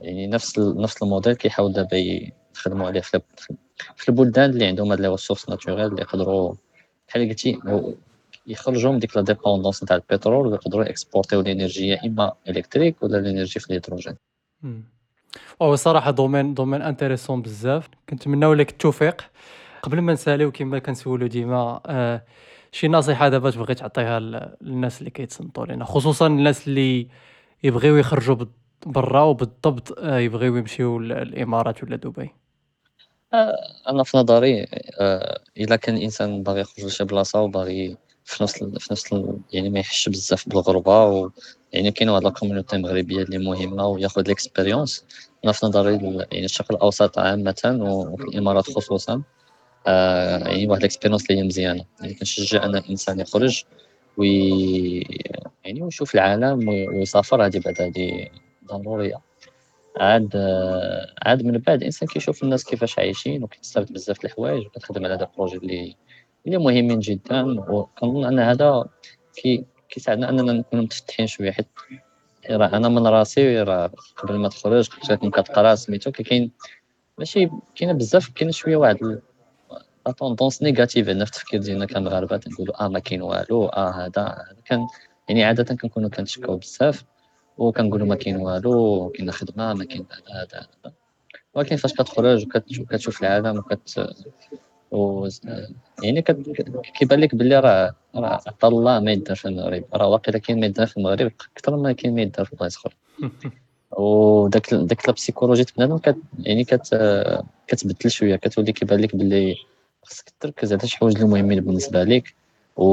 يعني 0.00 0.26
نفس 0.26 0.58
نفس 0.58 1.02
الموديل 1.02 1.34
كيحاول 1.34 1.72
دابا 1.72 1.96
يخدموا 2.56 2.86
عليه 2.86 3.00
في 3.00 3.20
في 3.96 4.08
البلدان 4.08 4.50
اللي 4.50 4.66
عندهم 4.66 4.90
هاد 4.90 5.00
les 5.00 5.08
ressources 5.08 5.48
naturelles 5.48 5.86
اللي 5.86 6.02
يقدروا 6.02 6.54
بحال 7.08 7.28
قلتي 7.28 7.58
يخرجوا 8.50 8.92
من 8.92 8.98
ديك 8.98 9.16
la 9.16 9.22
dépendance 9.22 9.82
نتاع 9.82 9.96
البترول 9.96 10.46
ويقدروا 10.46 10.90
exporter 10.90 11.40
يو 11.40 11.50
ل 11.50 11.54
énergie 11.54 11.88
يا 11.88 12.06
اما 12.06 12.32
électrique 12.48 13.02
ولا 13.02 13.18
ل 13.18 13.23
énergie 13.23 13.60
في 13.60 13.66
الهيدروجين 13.66 14.16
هو 15.62 15.76
صراحة 15.76 16.10
domaine 16.10 16.54
domaine 16.54 16.82
intéressant 16.82 17.42
بزاف 17.42 17.88
كنتمناو 18.08 18.54
لك 18.54 18.70
التوفيق 18.70 19.24
قبل 19.82 20.00
ما 20.00 20.12
نساليو 20.12 20.52
كما 20.52 20.78
كنسولو 20.78 21.26
ديما 21.26 21.80
آه 21.86 22.22
شي 22.72 22.88
نصيحه 22.88 23.28
دابا 23.28 23.50
تبغي 23.50 23.74
تعطيها 23.74 24.20
للناس 24.20 24.98
اللي 24.98 25.10
كيتصنتوا 25.10 25.66
لنا 25.66 25.84
خصوصا 25.84 26.26
الناس 26.26 26.68
اللي 26.68 27.08
يبغيو 27.62 27.96
يخرجوا 27.96 28.36
برا 28.86 29.22
وبالضبط 29.22 29.98
آه 29.98 30.18
يبغيو 30.18 30.56
يمشيو 30.56 30.98
الامارات 30.98 31.84
ولا 31.84 31.96
دبي 31.96 32.30
آه 33.34 33.54
أنا 33.88 34.02
في 34.02 34.16
نظري 34.16 34.66
الا 35.58 35.76
كان 35.76 35.96
الانسان 35.96 36.42
باغي 36.42 36.60
يخرج 36.60 36.84
لشي 36.84 37.04
بلاصه 37.04 37.40
وباغي 37.40 37.96
في 38.30 38.42
نفس 38.42 38.64
في 38.64 38.88
نفس 38.92 39.14
يعني 39.52 39.70
ما 39.70 39.78
يحسش 39.80 40.08
بزاف 40.08 40.48
بالغربة 40.48 41.04
و 41.04 41.30
يعني 41.72 41.90
كاين 41.90 42.08
واحد 42.08 42.24
la 42.24 42.33
communauté 42.33 42.78
مغربية 42.78 43.22
اللي 43.22 43.38
مهمة 43.38 43.86
وياخذ 43.86 44.22
l'expérience 44.22 45.04
أنا 45.44 45.52
في 45.52 45.66
نظري 45.66 45.94
يعني 46.32 46.44
الشرق 46.44 46.72
الأوسط 46.72 47.18
عامة 47.18 47.78
وفي 47.80 48.24
الإمارات 48.24 48.70
خصوصا. 48.70 49.22
آه 49.86 50.38
يعني 50.48 50.66
واحد 50.66 50.80
ل 50.80 50.85
expérience 50.85 51.30
اللي 51.30 51.40
هي 51.40 51.46
مزيانة. 51.46 51.84
يعني 52.00 52.14
كنشجع 52.14 52.64
ان 52.64 52.76
الانسان 52.76 53.20
يخرج 53.20 53.64
oui 54.16 55.00
يعني 55.64 55.82
ويشوف 55.82 56.14
العالم 56.14 56.68
ويسافر 56.68 57.46
هذه 57.46 57.58
بعد 57.58 57.82
هذه 57.82 58.28
ضرورية. 58.64 59.20
عاد 59.96 60.36
عاد 61.22 61.42
من 61.42 61.58
بعد 61.58 61.78
الانسان 61.78 62.08
كيشوف 62.08 62.42
الناس 62.42 62.64
كيفاش 62.64 62.98
عايشين 62.98 63.42
وكيستافد 63.44 63.92
بزاف 63.92 64.20
د 64.22 64.24
الحوايج 64.24 64.66
وكتخدم 64.66 65.04
على 65.04 65.14
هذا 65.14 65.24
ال 65.24 65.29
projet 65.29 65.56
اللي 65.56 65.96
اللي 66.46 66.58
مهمين 66.58 66.98
جدا 66.98 67.60
وكنظن 67.70 68.24
ان 68.24 68.38
هذا 68.38 68.84
كي 69.36 69.64
كيساعدنا 69.88 70.28
اننا 70.28 70.52
نكونوا 70.52 70.84
متفتحين 70.84 71.26
شوية 71.26 71.50
حيت 71.50 71.66
راه 72.50 72.76
أنا 72.76 72.88
من 72.88 73.06
راسي 73.06 73.62
راه 73.62 73.90
قبل 74.16 74.36
ما 74.36 74.48
تخرج 74.48 74.88
كنت 74.88 75.34
كتقرا 75.34 75.74
سميتو 75.74 76.12
كاين 76.12 76.50
ماشي 77.18 77.50
كاينة 77.74 77.92
بزاف 77.92 78.28
كاين 78.28 78.52
شوية 78.52 78.76
واحد 78.76 79.20
la 80.06 80.12
tendance 80.12 80.62
négative 80.62 81.08
عندنا 81.08 81.24
في 81.24 81.30
التفكير 81.30 81.60
ديالنا 81.60 81.86
كمغاربه 81.86 82.36
تنقولوا 82.36 82.84
آه 82.84 82.88
ما 82.88 82.98
كاين 82.98 83.22
والو 83.22 83.66
آه 83.66 83.90
هذا 83.90 84.44
كان 84.64 84.86
يعني 85.28 85.44
عاده 85.44 85.74
كنكونوا 85.74 86.08
كنتشكاو 86.08 86.56
بزاف 86.56 87.04
وكنقولوا 87.58 88.06
ما 88.06 88.14
كاين 88.14 88.36
والو 88.36 89.08
كاين 89.14 89.30
خدمه 89.30 89.74
ما 89.74 89.84
كاين 89.84 90.06
هذا 90.30 90.58
هذا 90.58 90.92
ولكن 91.54 91.76
فاش 91.76 91.92
كتخرج 91.92 92.46
وكتشوف 92.80 93.22
العالم 93.22 93.58
وكت 93.58 94.14
و 94.90 95.28
يعني 96.02 96.22
كيبان 96.98 97.20
لك 97.20 97.34
بلي 97.34 97.60
راه 97.60 97.94
راه 98.14 98.40
عطا 98.46 98.68
الله 98.68 99.00
ما 99.00 99.12
يدار 99.12 99.36
في 99.36 99.48
المغرب. 99.48 99.84
راه 99.94 100.08
واقيلا 100.08 100.38
كاين 100.38 100.60
ما 100.60 100.66
يدار 100.66 100.86
في 100.86 100.96
المغرب 100.96 101.32
أكثر 101.56 101.76
ما 101.76 101.92
كاين 101.92 102.14
ما 102.14 102.22
يدار 102.22 102.46
في 102.46 102.56
بلايص 102.56 102.76
أخرى 102.76 102.92
وداك 103.98 104.74
داك 104.74 105.08
la 105.08 105.14
psychologie 105.14 105.64
بنادم 105.76 105.98
كت 105.98 106.16
يعني 106.38 106.64
كت 106.64 106.98
كتبدل 107.66 108.10
شوية 108.10 108.36
كتولي 108.36 108.72
كيبان 108.72 109.00
لك 109.00 109.16
بلي 109.16 109.56
خصك 110.02 110.32
تركز 110.40 110.72
على 110.72 110.88
شي 110.88 110.96
حوايج 110.96 111.16
اللي 111.16 111.28
مهمين 111.28 111.60
بالنسبة 111.60 112.04
لك. 112.04 112.34
و 112.76 112.84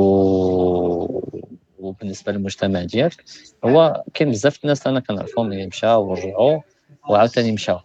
وبالنسبة 1.80 2.32
للمجتمع 2.32 2.84
ديالك. 2.84 3.24
هو 3.66 4.04
كاين 4.14 4.32
بزاف 4.32 4.64
الناس 4.64 4.88
أنا 4.88 5.00
كنعرفهم 5.00 5.52
اللي 5.52 5.68
مشاو 5.68 6.10
ورجعوا 6.10 6.62
وعاوتاني 7.10 7.52
مشاو. 7.52 7.80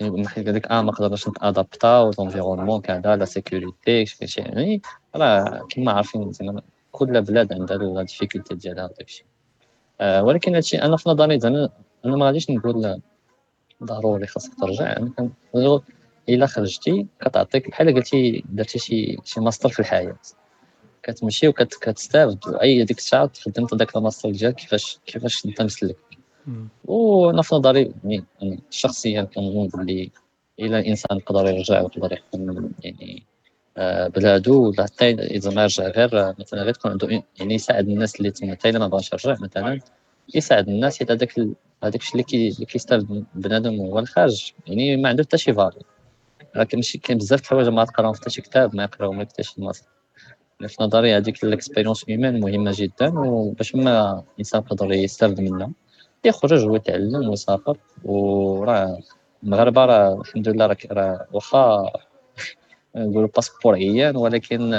بحال 0.00 0.44
قال 0.44 0.54
لك 0.54 0.66
آه 0.66 0.82
ما 0.82 0.92
قدرناش 0.92 1.28
ن 1.28 1.36
t'adapter 1.36 2.10
l'environnement 2.18 2.80
كذا 2.80 3.16
la 3.16 3.24
sécurité 3.24 4.06
شي 4.06 4.40
يعني 4.40 4.82
راه 5.16 5.66
كما 5.70 5.92
عارفين 5.92 6.32
زعما 6.32 6.62
كل 6.92 7.22
بلاد 7.22 7.52
عندها 7.52 7.76
la 7.76 8.02
difficulté 8.02 8.54
ديالها 8.54 8.84
وداك 8.84 9.00
الشيء 9.00 9.26
آه 10.00 10.22
ولكن 10.24 10.54
هادشي 10.54 10.82
أنا 10.82 10.96
في 10.96 11.08
نظري 11.08 11.40
زعما 11.40 11.68
أنا 12.04 12.16
ما 12.16 12.26
غاديش 12.26 12.50
نقول 12.50 13.00
ضروري 13.82 14.26
خاصك 14.26 14.54
ترجع 14.60 14.96
أنا 14.96 15.10
كنقول 15.52 15.82
الا 16.28 16.46
خرجتي 16.46 17.06
كتعطيك 17.20 17.70
بحال 17.70 17.94
قلتي 17.94 18.44
درتي 18.48 18.78
شي 18.78 19.16
شي 19.24 19.40
ماستر 19.40 19.68
في 19.68 19.80
الحياة 19.80 20.16
كتمشي 21.02 21.48
وكتستافد 21.48 22.38
واي 22.48 22.84
ديك 22.84 22.98
الساعة 22.98 23.30
خدمت 23.42 23.74
داك 23.74 23.96
الماستر 23.96 24.30
ديالك 24.30 24.54
كيفاش 24.54 24.98
كيفاش 25.06 25.46
انت 25.46 25.62
وأنا 26.84 27.42
في 27.42 27.54
نظري 27.54 27.92
يعني 28.04 28.60
شخصيا 28.70 29.22
كنظن 29.22 29.68
بلي 29.68 30.10
الا 30.60 30.78
الانسان 30.78 31.18
يقدر 31.18 31.46
يرجع 31.46 31.80
ويقدر 31.80 32.12
يحكم 32.12 32.70
يعني 32.82 33.22
آه، 33.76 34.08
بلادو 34.08 34.68
ولا 34.68 34.84
حتى 34.84 35.10
إذا 35.10 35.50
ما 35.50 35.64
رجع 35.64 35.88
غير 35.88 36.34
مثلا 36.38 36.62
غير 36.62 36.74
تكون 36.74 36.90
عنده 36.90 37.24
يعني 37.38 37.54
يساعد 37.54 37.88
الناس 37.88 38.16
اللي 38.16 38.30
تما 38.30 38.52
حتى 38.52 38.68
الا 38.68 38.78
ما 38.78 38.88
بغاش 38.88 39.12
يرجع 39.12 39.36
مثلا 39.40 39.80
يساعد 40.34 40.68
الناس 40.68 40.98
حيت 40.98 41.10
هذاك 41.10 41.38
هذاك 41.84 42.00
الشيء 42.00 42.12
اللي 42.12 42.22
كي 42.22 42.48
اللي 42.48 42.66
كيستافد 42.66 43.24
بنادم 43.34 43.80
هو 43.80 43.98
الخارج 43.98 44.52
يعني 44.66 44.96
ما 44.96 45.08
عنده 45.08 45.22
حتى 45.22 45.38
شي 45.38 45.52
value 45.52 45.82
راه 46.56 46.68
ماشي 46.74 46.98
كاين 46.98 47.18
بزاف 47.18 47.40
د 47.40 47.42
الحوايج 47.42 47.68
ما 47.68 47.84
تقراهم 47.84 48.12
في 48.12 48.20
حتى 48.20 48.30
شي 48.30 48.42
كتاب 48.42 48.76
ما 48.76 48.82
يقراهم 48.82 49.20
حتى 49.20 49.42
شي 49.42 49.62
مصدر 49.62 49.86
في 50.68 50.76
نظري 50.80 51.16
هذيك 51.16 51.44
ال 51.44 51.50
expérience 51.50 52.04
humaine 52.08 52.40
مهمة 52.40 52.72
جدا 52.74 53.18
وباش 53.18 53.74
ما 53.74 54.24
الانسان 54.34 54.60
يقدر 54.60 54.92
يستافد 54.92 55.40
منها. 55.40 55.70
يخرج 56.24 56.66
ويتعلم 56.66 57.28
ويسافر 57.28 57.76
وراه 58.04 58.98
المغاربة 59.42 59.84
راه 59.84 60.20
الحمد 60.20 60.48
لله 60.48 60.66
راه 60.66 60.76
راه 60.90 61.26
واخا 61.32 61.92
نقولوا 62.96 63.28
passeport 63.34 63.74
عيان 63.74 64.16
ولكن 64.16 64.70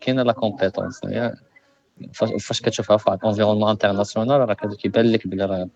كاينة 0.00 0.22
la 0.22 0.32
compétence 0.32 1.00
فاش 2.14 2.60
كتشوفها 2.62 2.96
في 2.96 3.18
environnement 3.24 3.70
international 3.70 4.48
راه 4.48 4.54
كيبان 4.54 5.12
لك 5.12 5.26
بلي 5.26 5.44
راه 5.44 5.68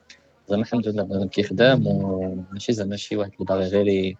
زعما 0.48 0.62
الحمد 0.62 0.88
لله 0.88 1.02
بنادم 1.02 1.28
كيخدم 1.28 1.87
وماشي 1.87 2.72
زعما 2.72 2.96
شي 2.96 3.16
واحد 3.16 3.33
اللي 3.33 3.44
باغي 3.46 3.66
غير 3.68 4.16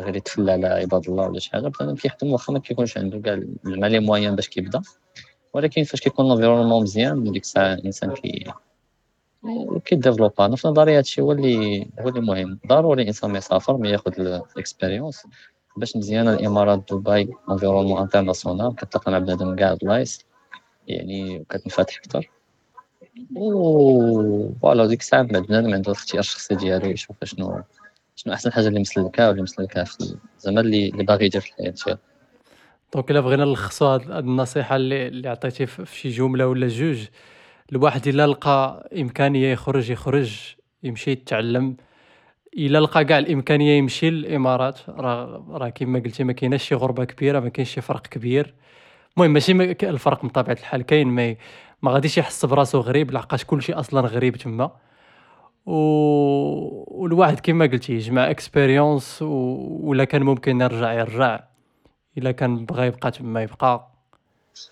غير 0.00 0.16
يتفلى 0.16 0.52
على 0.52 0.66
عباد 0.66 1.08
الله 1.08 1.28
ولا 1.28 1.38
شي 1.38 1.50
حاجة. 1.50 1.68
بنادم 1.68 1.94
كيخدم 1.94 2.32
واخا 2.32 2.52
ما 2.52 2.58
كيكونش 2.58 2.98
عنده 2.98 3.18
كاع 3.18 3.34
les 3.66 4.00
moyens 4.00 4.36
باش 4.36 4.48
كيبدا 4.48 4.82
ولكن 5.54 5.84
فاش 5.84 6.00
كيكون 6.00 6.26
ال 6.26 6.30
environnement 6.30 6.82
مزيان 6.82 7.32
ديك 7.32 7.42
الساعة 7.42 7.74
الإنسان 7.74 8.14
كي 8.14 8.44
كي 9.84 9.95
développa 9.95 10.46
أنا 10.46 10.56
في 10.56 10.68
نظري 10.68 10.98
هادشي 10.98 11.20
هو 11.20 11.32
اللي 11.32 11.86
هو 12.00 12.08
اللي 12.08 12.20
مهم. 12.20 12.58
ضروري 12.66 13.02
الإنسان 13.02 13.36
يسافر 13.36 13.76
ما 13.76 13.88
ياخذ 13.88 14.20
ال 14.20 14.30
expérience 14.30 15.26
باش 15.76 15.96
مزيانه 15.96 16.32
الإمارات 16.32 16.92
دبي 16.92 17.30
environnement 17.50 18.00
international 18.00 18.74
كتلاقى 18.76 19.12
مع 19.12 19.18
بنادم 19.18 19.56
كاع 19.56 19.72
البلايص 19.72 20.24
يعني 20.88 21.44
كتنفتح 21.50 21.98
أكثر 21.98 22.30
و 23.36 24.52
voilà 24.62 24.86
ديك 24.86 25.00
الساعة 25.00 25.22
بنادم 25.22 25.74
عندو 25.74 25.90
الاختيار 25.90 26.20
الشخصي 26.20 26.54
ديالو 26.54 26.90
يشوف 26.90 27.16
شنو 27.24 27.62
شنو 28.16 28.34
أحسن 28.34 28.52
حاجة 28.52 28.68
اللي 28.68 28.80
مسلكها 28.80 29.28
واللي 29.28 29.42
مسلكها 29.42 29.84
في 29.84 30.16
زعما 30.38 30.60
اللي 30.60 30.88
اللي 30.88 31.04
باغي 31.04 31.26
يدير 31.26 31.40
في 31.40 31.48
الحياة. 31.50 31.74
ديالو. 31.86 31.98
donc 32.94 33.10
إلا 33.10 33.20
بغينا 33.20 33.44
نلخصوا 33.44 33.88
هاد 33.88 34.10
النصيحة 34.10 34.76
اللي 34.76 35.08
اللي 35.08 35.28
عطيتي 35.28 35.66
في 35.66 35.98
شي 35.98 36.08
جملة 36.08 36.46
ولا 36.46 36.68
جوج 36.68 37.06
الواحد 37.72 38.08
إلا 38.08 38.26
لقى 38.26 38.88
إمكانية 39.00 39.52
يخرج 39.52 39.90
يخرج 39.90 40.54
يمشي 40.82 41.10
يتعلم. 41.10 41.76
إلا 42.56 42.78
لقى 42.78 43.04
كاع 43.04 43.18
الإمكانية 43.18 43.78
يمشي 43.78 44.10
للإمارات. 44.10 44.78
راه 44.88 45.46
راه 45.50 45.68
كيما 45.68 45.98
قلتي 45.98 46.24
ما 46.24 46.32
كايناش 46.32 46.68
شي 46.68 46.74
غربة 46.74 47.04
كبيرة 47.04 47.40
ما 47.40 47.48
كاينش 47.48 47.70
شي 47.74 47.80
فرق 47.80 48.06
كبير. 48.06 48.54
المهم 49.16 49.30
ماشي 49.32 49.52
الفرق 49.72 50.24
من 50.24 50.30
طبيعة 50.30 50.54
الحال 50.54 50.82
كاين 50.82 51.08
ما 51.08 51.36
ما 51.82 51.90
غاديش 51.92 52.18
يحس 52.18 52.44
براسو 52.44 52.80
غريب 52.80 53.10
لحقاش 53.10 53.44
كلشي 53.44 53.72
أصلا 53.72 54.00
غريب 54.00 54.36
تما. 54.36 54.70
و... 55.66 55.74
والواحد 57.02 57.40
كما 57.40 57.66
قلتي 57.66 57.92
يجمع 57.92 58.30
expérience 58.30 59.22
و... 59.22 59.26
ولا 59.82 60.04
كان 60.04 60.22
ممكن 60.22 60.60
يرجع 60.60 60.92
يرجع. 60.92 61.40
إلا 62.18 62.32
كان 62.32 62.64
بغى 62.66 62.86
يبقى 62.86 63.10
تما 63.10 63.42
يبقى. 63.42 63.90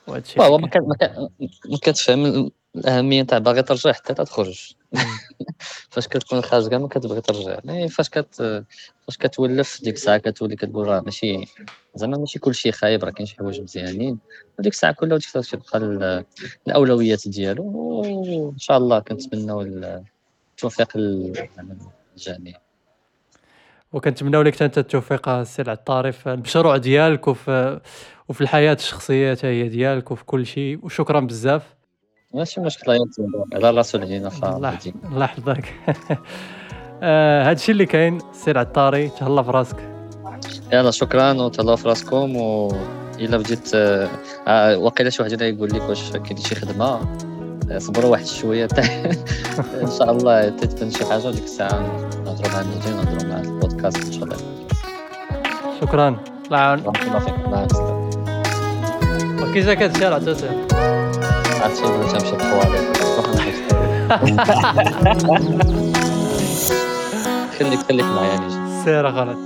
وهادشي 0.09 0.41
ما 0.41 1.79
كتفهم. 1.83 2.51
الاهميه 2.77 3.23
تاع 3.23 3.39
باغي 3.39 3.63
ترجع 3.63 3.93
حتى 3.93 4.15
تخرج 4.15 4.73
فاش 5.91 6.09
كتكون 6.09 6.41
خارج 6.41 6.69
كاع 6.69 6.79
ما 6.79 6.89
كتبغي 6.89 7.21
ترجع. 7.21 7.59
mais 7.65 7.89
فاش 7.89 8.09
كت 8.09 8.35
فاش 9.07 9.17
كتولف 9.19 9.81
ديك 9.83 9.95
الساعة 9.95 10.19
كتولي 10.19 10.57
كتقول 10.57 10.87
راه 10.89 11.01
ماشي 11.01 11.45
زعما 11.95 12.19
ماشي 12.19 12.39
كلشي 12.39 12.73
خايب 12.73 13.05
راه 13.05 13.11
كاين 13.11 13.27
شي 13.27 13.37
حوايج 13.37 13.61
مزيانين. 13.61 14.19
وديك 14.59 14.73
الساعة 14.73 14.93
كل 14.93 15.13
واحد 15.13 15.23
كتبقى 15.23 16.25
الأولويات 16.67 17.29
ديالو. 17.29 17.65
وإن 17.65 18.59
شاء 18.59 18.79
الله 18.79 18.99
كنتمناو 18.99 19.63
التوفيق 19.63 20.97
للجميع 20.97 22.61
وكنتمناو 23.93 24.43
لك 24.43 24.63
أنت 24.63 24.79
التوفيق 24.79 25.29
السي 25.29 25.63
العطاري 25.63 26.13
في 26.13 26.33
المشروع 26.33 26.77
ديالك 26.77 27.29
وفي 27.29 27.81
وفي 28.29 28.41
الحياة 28.41 28.75
الشخصية 28.75 29.39
هي 29.43 29.69
ديالك 29.69 30.11
وفي 30.11 30.25
كل 30.25 30.47
شيء 30.47 30.85
وشكرا 30.85 31.21
بزاف. 31.21 31.78
ماشي 32.35 32.61
مشكله 32.61 33.09
على 33.55 33.71
راسو 33.71 33.99
علينا 33.99 34.29
الله 34.29 34.79
الله 35.05 35.25
يحفظك. 35.25 35.75
آه 37.03 37.51
هادشي 37.51 37.73
اللي 37.73 37.87
كاين 37.87 38.19
سي 38.33 38.51
العطاري 38.51 39.09
تهلا 39.09 39.43
في 39.43 39.51
راسك 39.51 39.77
يلا 40.73 40.91
شكرا 40.91 41.33
وتهلا 41.33 41.77
في 41.77 41.89
راسكم 41.89 42.37
و 42.37 42.73
إلا 43.19 43.37
بديت 43.37 43.75
آه, 43.75 44.09
آه، 44.49 44.79
واقيلا 44.79 45.11
شي 45.11 45.23
واحد 45.23 45.41
يقول 45.43 45.69
لك 45.69 45.83
واش 45.83 46.13
كاين 46.13 46.37
شي 46.37 46.55
خدمة 46.55 47.01
صبروا 47.79 48.11
واحد 48.11 48.27
شوية. 48.27 48.69
إن 49.83 49.91
شاء 49.99 50.11
الله 50.11 50.49
تتبان 50.49 50.91
شي 50.91 51.05
حاجة 51.05 51.31
ديك 51.31 51.45
الساعة 51.45 52.09
نهضروا 52.25 52.53
مع 52.53 52.61
المدير 52.61 52.95
نهضروا 52.95 53.31
مع 53.33 53.41
البودكاست 53.41 54.07
إن 54.07 54.13
شاء 54.13 54.25
الله. 54.25 54.37
شكرا. 55.81 56.09
الله 56.47 56.59
يعاون 56.59 56.81
بارك 56.81 57.03
الله 57.03 57.19
فيك 57.19 57.35
مع 57.49 57.65
السلامة. 57.65 58.11
كي 59.55 59.61
جاك 59.61 59.83
هادشي 59.83 60.05
راه 60.05 60.19
بغيت 61.69 62.15
نمشي 62.15 62.33
الطواليت 62.33 62.97
خليك 67.59 67.81
خليك 67.89 68.05
معايا 68.05 68.37
نجي 68.37 68.85
سير 68.85 69.07
غلط 69.07 69.39